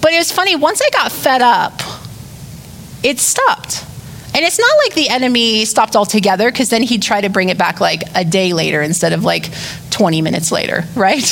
[0.01, 1.81] But it was funny, once I got fed up,
[3.03, 3.86] it stopped.
[4.37, 7.57] And it's not like the enemy stopped altogether because then he'd try to bring it
[7.57, 9.49] back like a day later instead of like
[9.89, 11.25] 20 minutes later, right?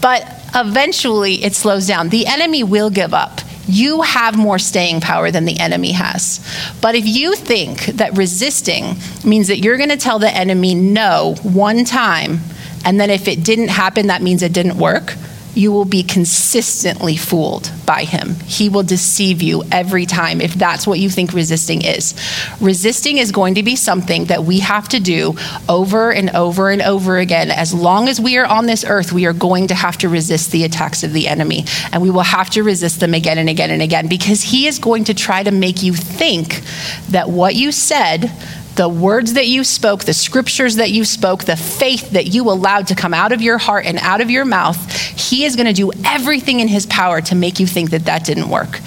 [0.00, 2.08] but eventually it slows down.
[2.08, 3.42] The enemy will give up.
[3.66, 6.40] You have more staying power than the enemy has.
[6.80, 11.34] But if you think that resisting means that you're going to tell the enemy no
[11.42, 12.38] one time,
[12.86, 15.12] and then if it didn't happen, that means it didn't work,
[15.54, 18.34] you will be consistently fooled by him.
[18.46, 22.14] He will deceive you every time if that's what you think resisting is.
[22.60, 25.36] Resisting is going to be something that we have to do
[25.68, 27.50] over and over and over again.
[27.50, 30.52] As long as we are on this earth, we are going to have to resist
[30.52, 31.64] the attacks of the enemy.
[31.92, 34.78] And we will have to resist them again and again and again because he is
[34.78, 36.62] going to try to make you think
[37.10, 38.30] that what you said
[38.78, 42.86] the words that you spoke, the scriptures that you spoke, the faith that you allowed
[42.86, 45.72] to come out of your heart and out of your mouth, He is going to
[45.72, 48.78] do everything in His power to make you think that that didn't work.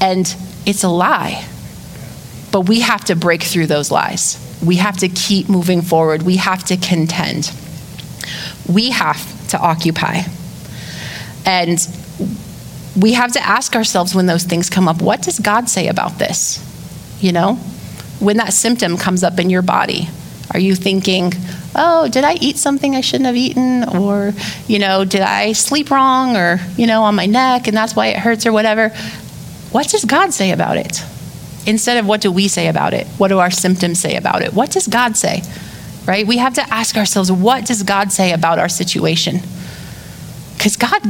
[0.00, 0.26] And
[0.66, 1.46] it's a lie.
[2.50, 4.36] But we have to break through those lies.
[4.66, 6.24] We have to keep moving forward.
[6.24, 7.52] We have to contend.
[8.68, 10.22] We have to occupy.
[11.46, 11.78] And
[13.00, 16.18] we have to ask ourselves when those things come up what does God say about
[16.18, 16.58] this?
[17.20, 17.60] You know?
[18.24, 20.08] When that symptom comes up in your body?
[20.52, 21.32] Are you thinking,
[21.74, 23.84] oh, did I eat something I shouldn't have eaten?
[23.96, 24.32] Or,
[24.66, 28.08] you know, did I sleep wrong or, you know, on my neck and that's why
[28.08, 28.90] it hurts or whatever?
[29.72, 31.02] What does God say about it?
[31.66, 33.06] Instead of what do we say about it?
[33.18, 34.52] What do our symptoms say about it?
[34.52, 35.42] What does God say?
[36.06, 36.26] Right?
[36.26, 39.40] We have to ask ourselves, what does God say about our situation?
[40.56, 41.02] Because God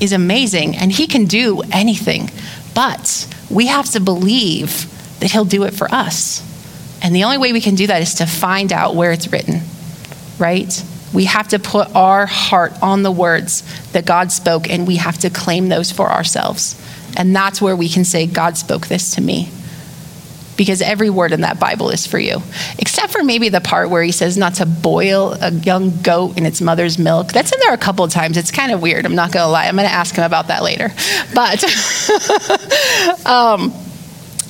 [0.00, 2.30] is amazing and He can do anything.
[2.74, 4.86] But we have to believe
[5.20, 6.46] that He'll do it for us.
[7.02, 9.60] And the only way we can do that is to find out where it's written,
[10.38, 10.84] right?
[11.12, 15.18] We have to put our heart on the words that God spoke and we have
[15.18, 16.80] to claim those for ourselves.
[17.16, 19.50] And that's where we can say, God spoke this to me.
[20.56, 22.42] Because every word in that Bible is for you,
[22.78, 26.44] except for maybe the part where he says not to boil a young goat in
[26.44, 27.32] its mother's milk.
[27.32, 28.36] That's in there a couple of times.
[28.36, 29.06] It's kind of weird.
[29.06, 29.66] I'm not going to lie.
[29.66, 30.92] I'm going to ask him about that later.
[31.34, 31.64] But,
[33.26, 33.72] um,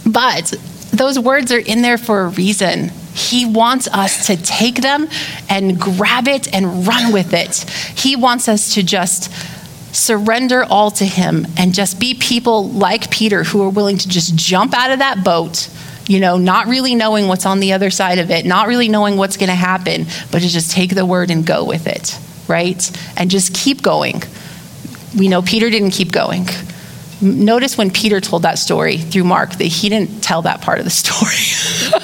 [0.05, 0.53] but
[1.01, 2.91] those words are in there for a reason.
[3.15, 5.09] He wants us to take them
[5.49, 7.57] and grab it and run with it.
[7.99, 9.33] He wants us to just
[9.97, 14.37] surrender all to Him and just be people like Peter who are willing to just
[14.37, 15.71] jump out of that boat,
[16.07, 19.17] you know, not really knowing what's on the other side of it, not really knowing
[19.17, 22.91] what's going to happen, but to just take the word and go with it, right?
[23.17, 24.23] And just keep going.
[25.17, 26.47] We know Peter didn't keep going
[27.23, 30.85] Notice when Peter told that story through Mark that he didn't tell that part of
[30.85, 32.01] the story.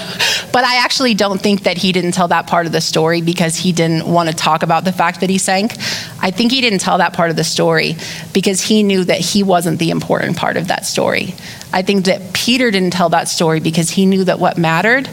[0.52, 3.56] but I actually don't think that he didn't tell that part of the story because
[3.56, 5.72] he didn't want to talk about the fact that he sank.
[6.20, 7.96] I think he didn't tell that part of the story
[8.34, 11.34] because he knew that he wasn't the important part of that story.
[11.72, 15.08] I think that Peter didn't tell that story because he knew that what mattered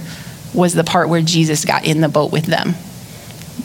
[0.53, 2.73] was the part where Jesus got in the boat with them,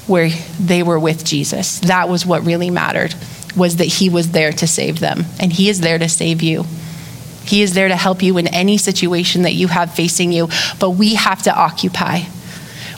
[0.07, 0.31] where
[0.61, 1.81] they were with Jesus.
[1.81, 3.15] That was what really mattered
[3.59, 6.65] was that he was there to save them, and he is there to save you.
[7.45, 10.49] He is there to help you in any situation that you have facing you,
[10.79, 12.21] but we have to occupy.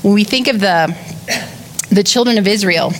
[0.02, 0.96] When we think of the,
[1.90, 2.92] the children of Israel,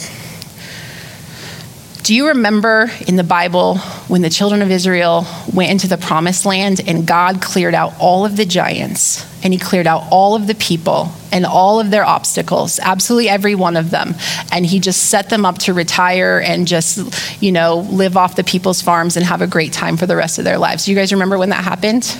[2.02, 3.78] do you remember in the Bible
[4.08, 8.24] when the children of Israel went into the promised land and God cleared out all
[8.24, 12.04] of the giants and he cleared out all of the people and all of their
[12.04, 14.14] obstacles, absolutely every one of them,
[14.52, 18.44] and he just set them up to retire and just, you know, live off the
[18.44, 20.84] people's farms and have a great time for the rest of their lives.
[20.84, 22.18] Do you guys remember when that happened?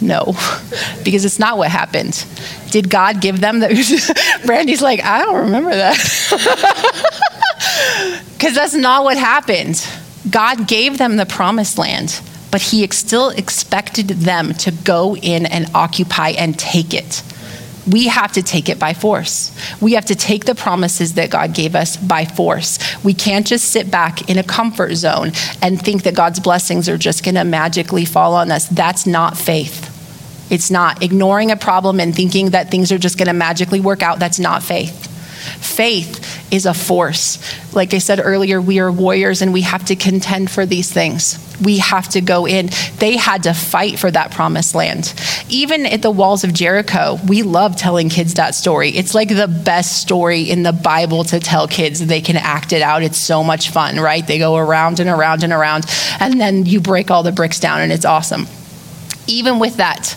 [0.00, 0.24] No,
[1.04, 2.24] because it's not what happened.
[2.70, 4.42] Did God give them that?
[4.46, 7.28] Brandy's like, I don't remember that.
[8.42, 9.86] Because that's not what happened.
[10.28, 12.20] God gave them the promised land,
[12.50, 17.22] but He still expected them to go in and occupy and take it.
[17.88, 19.56] We have to take it by force.
[19.80, 22.80] We have to take the promises that God gave us by force.
[23.04, 25.30] We can't just sit back in a comfort zone
[25.62, 28.66] and think that God's blessings are just going to magically fall on us.
[28.66, 29.88] That's not faith.
[30.50, 31.00] It's not.
[31.00, 34.40] Ignoring a problem and thinking that things are just going to magically work out, that's
[34.40, 35.11] not faith.
[35.62, 37.38] Faith is a force.
[37.74, 41.38] Like I said earlier, we are warriors and we have to contend for these things.
[41.62, 42.70] We have to go in.
[42.98, 45.14] They had to fight for that promised land.
[45.48, 48.90] Even at the walls of Jericho, we love telling kids that story.
[48.90, 52.04] It's like the best story in the Bible to tell kids.
[52.04, 53.02] They can act it out.
[53.02, 54.26] It's so much fun, right?
[54.26, 55.86] They go around and around and around,
[56.18, 58.46] and then you break all the bricks down, and it's awesome.
[59.28, 60.16] Even with that,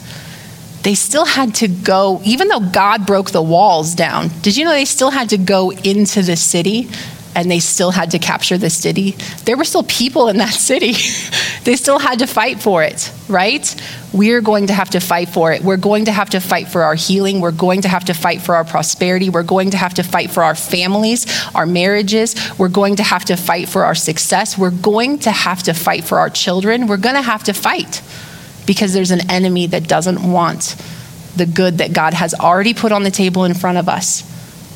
[0.86, 4.72] they still had to go, even though God broke the walls down, did you know
[4.72, 6.88] they still had to go into the city
[7.34, 9.16] and they still had to capture the city?
[9.46, 10.94] There were still people in that city.
[11.64, 13.66] they still had to fight for it, right?
[14.14, 15.64] We're going to have to fight for it.
[15.64, 17.42] We're going to have to fight for our healing.
[17.42, 19.32] We're going to have to fight for our prosperity.
[19.32, 21.26] We're going to have to fight for our families,
[21.56, 22.36] our marriages.
[22.60, 24.56] We're going to have to fight for our success.
[24.56, 26.86] We're going to have to fight for our children.
[26.86, 28.04] We're going to have to fight
[28.66, 30.76] because there's an enemy that doesn't want
[31.36, 34.24] the good that God has already put on the table in front of us.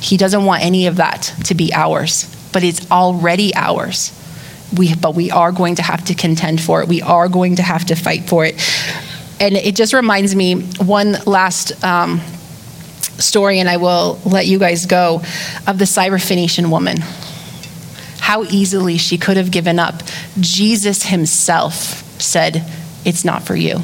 [0.02, 4.16] He doesn't want any of that to be ours, but it's already ours.
[4.78, 6.88] We, but we are going to have to contend for it.
[6.88, 8.56] We are going to have to fight for it.
[9.40, 12.20] And it just reminds me one last um,
[13.18, 15.22] story, and I will let you guys go,
[15.66, 16.98] of the Syrophoenician woman.
[18.20, 20.04] How easily she could have given up.
[20.40, 21.74] Jesus himself
[22.22, 22.64] said,
[23.06, 23.80] it's not for you.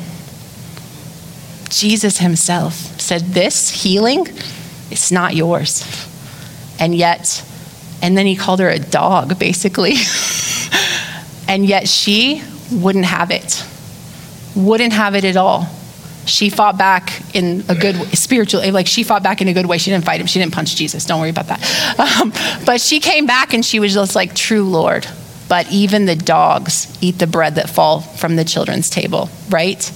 [1.69, 4.27] Jesus himself said, This healing,
[4.91, 5.83] it's not yours.
[6.79, 7.43] And yet,
[8.01, 9.95] and then he called her a dog, basically.
[11.47, 13.65] and yet she wouldn't have it,
[14.55, 15.67] wouldn't have it at all.
[16.25, 19.77] She fought back in a good spiritual, like she fought back in a good way.
[19.77, 20.27] She didn't fight him.
[20.27, 21.05] She didn't punch Jesus.
[21.05, 21.61] Don't worry about that.
[22.21, 22.31] Um,
[22.65, 25.07] but she came back and she was just like, true Lord,
[25.47, 29.91] but even the dogs eat the bread that fall from the children's table, right?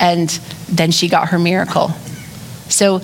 [0.00, 0.28] And
[0.68, 1.88] then she got her miracle.
[2.68, 3.00] So,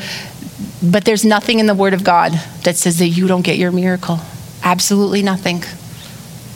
[0.82, 2.32] but there's nothing in the Word of God
[2.64, 4.18] that says that you don't get your miracle.
[4.62, 5.62] Absolutely nothing.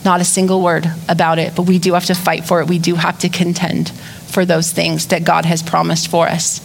[0.05, 2.69] Not a single word about it, but we do have to fight for it.
[2.69, 6.61] We do have to contend for those things that God has promised for us.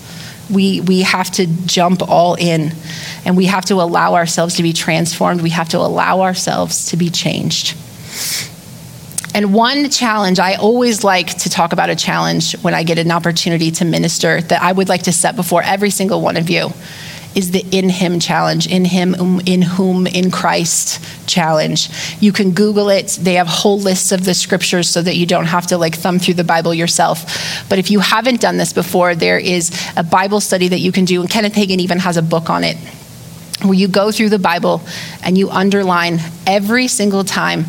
[0.49, 2.71] We, we have to jump all in
[3.25, 5.41] and we have to allow ourselves to be transformed.
[5.41, 7.77] We have to allow ourselves to be changed.
[9.37, 13.11] And one challenge, I always like to talk about a challenge when I get an
[13.11, 16.71] opportunity to minister that I would like to set before every single one of you
[17.35, 19.13] is the in him challenge, in him,
[19.45, 21.91] in whom, in Christ challenge.
[22.19, 23.19] You can Google it.
[23.21, 26.17] They have whole lists of the scriptures so that you don't have to like thumb
[26.17, 27.67] through the Bible yourself.
[27.69, 31.05] But if you haven't done this before, there is a Bible study that you can
[31.05, 32.77] do, and Kenneth Hagin even has a book on it
[33.61, 34.81] where you go through the Bible
[35.21, 36.17] and you underline
[36.47, 37.65] every single time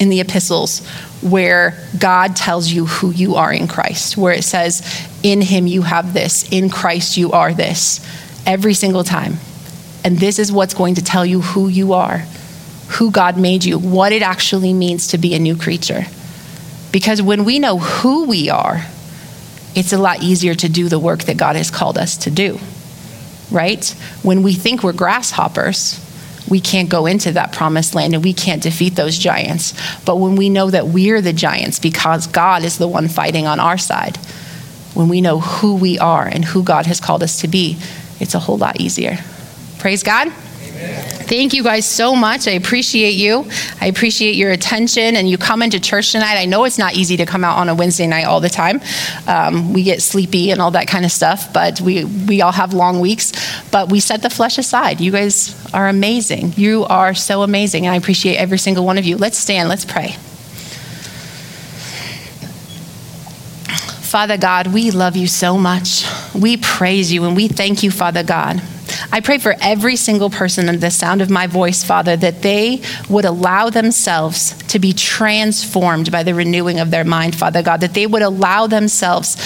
[0.00, 0.86] in the epistles
[1.20, 4.82] where God tells you who you are in Christ, where it says,
[5.22, 8.04] In him you have this, in Christ you are this,
[8.46, 9.34] every single time.
[10.04, 12.18] And this is what's going to tell you who you are,
[12.88, 16.04] who God made you, what it actually means to be a new creature.
[16.92, 18.84] Because when we know who we are,
[19.74, 22.58] it's a lot easier to do the work that God has called us to do,
[23.50, 23.84] right?
[24.22, 25.98] When we think we're grasshoppers,
[26.48, 29.74] we can't go into that promised land and we can't defeat those giants.
[30.04, 33.60] But when we know that we're the giants because God is the one fighting on
[33.60, 34.18] our side,
[34.94, 37.78] when we know who we are and who God has called us to be,
[38.20, 39.18] it's a whole lot easier.
[39.78, 40.32] Praise God.
[41.24, 42.46] Thank you guys so much.
[42.46, 43.46] I appreciate you.
[43.80, 46.36] I appreciate your attention and you coming to church tonight.
[46.36, 48.80] I know it's not easy to come out on a Wednesday night all the time.
[49.26, 52.74] Um, we get sleepy and all that kind of stuff, but we, we all have
[52.74, 53.32] long weeks.
[53.70, 55.00] But we set the flesh aside.
[55.00, 56.52] You guys are amazing.
[56.56, 57.86] You are so amazing.
[57.86, 59.16] And I appreciate every single one of you.
[59.16, 59.68] Let's stand.
[59.70, 60.16] Let's pray.
[64.14, 66.04] Father God, we love you so much.
[66.34, 68.62] We praise you and we thank you, Father God.
[69.12, 72.82] I pray for every single person under the sound of my voice, Father, that they
[73.08, 77.94] would allow themselves to be transformed by the renewing of their mind, Father God, that
[77.94, 79.36] they would allow themselves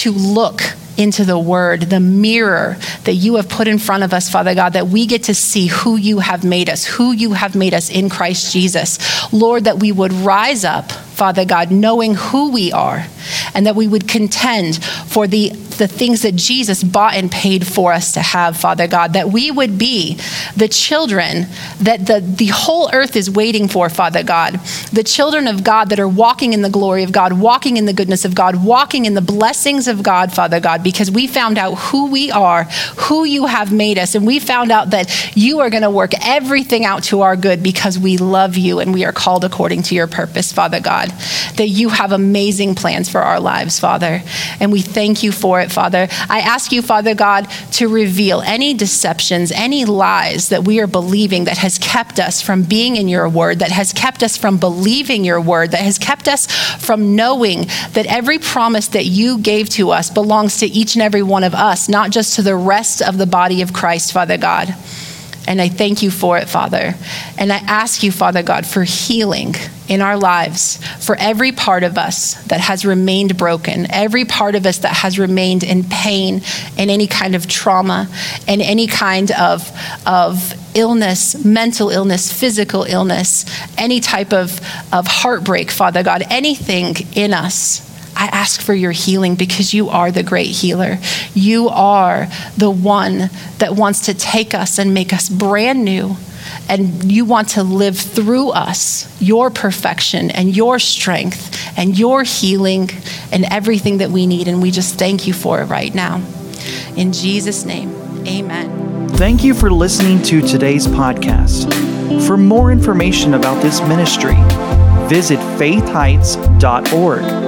[0.00, 0.62] to look
[0.98, 4.72] into the word, the mirror that you have put in front of us, Father God,
[4.72, 7.88] that we get to see who you have made us, who you have made us
[7.88, 8.98] in Christ Jesus.
[9.32, 13.06] Lord, that we would rise up, Father God, knowing who we are,
[13.54, 17.92] and that we would contend for the the things that Jesus bought and paid for
[17.92, 20.18] us to have, Father God, that we would be
[20.56, 21.46] the children
[21.80, 24.60] that the, the whole earth is waiting for, Father God,
[24.92, 27.92] the children of God that are walking in the glory of God, walking in the
[27.92, 31.74] goodness of God, walking in the blessings of God, Father God, because we found out
[31.74, 32.64] who we are,
[32.96, 36.12] who you have made us, and we found out that you are going to work
[36.20, 39.94] everything out to our good because we love you and we are called according to
[39.94, 41.10] your purpose, Father God,
[41.56, 44.22] that you have amazing plans for our lives, Father,
[44.60, 46.08] and we thank you for it, Father.
[46.28, 51.44] I ask you, Father God, to reveal any deceptions, any lies that we are believing
[51.44, 55.24] that has kept us from being in your word, that has kept us from believing
[55.24, 56.46] your word, that has kept us
[56.82, 61.22] from knowing that every promise that you gave to us belongs to each and every
[61.22, 64.74] one of us, not just to the rest of the body of Christ, Father God.
[65.48, 66.94] And I thank you for it, Father.
[67.38, 69.54] And I ask you, Father God, for healing
[69.88, 74.66] in our lives, for every part of us that has remained broken, every part of
[74.66, 76.42] us that has remained in pain
[76.76, 78.10] and any kind of trauma
[78.46, 79.66] and any kind of,
[80.06, 83.46] of illness, mental illness, physical illness,
[83.78, 84.60] any type of,
[84.92, 87.87] of heartbreak, Father God, anything in us
[88.18, 90.98] I ask for your healing because you are the great healer.
[91.34, 96.16] You are the one that wants to take us and make us brand new.
[96.68, 102.90] And you want to live through us your perfection and your strength and your healing
[103.30, 104.48] and everything that we need.
[104.48, 106.20] And we just thank you for it right now.
[106.96, 107.94] In Jesus' name,
[108.26, 109.08] amen.
[109.10, 111.72] Thank you for listening to today's podcast.
[112.26, 114.34] For more information about this ministry,
[115.08, 117.47] visit faithheights.org.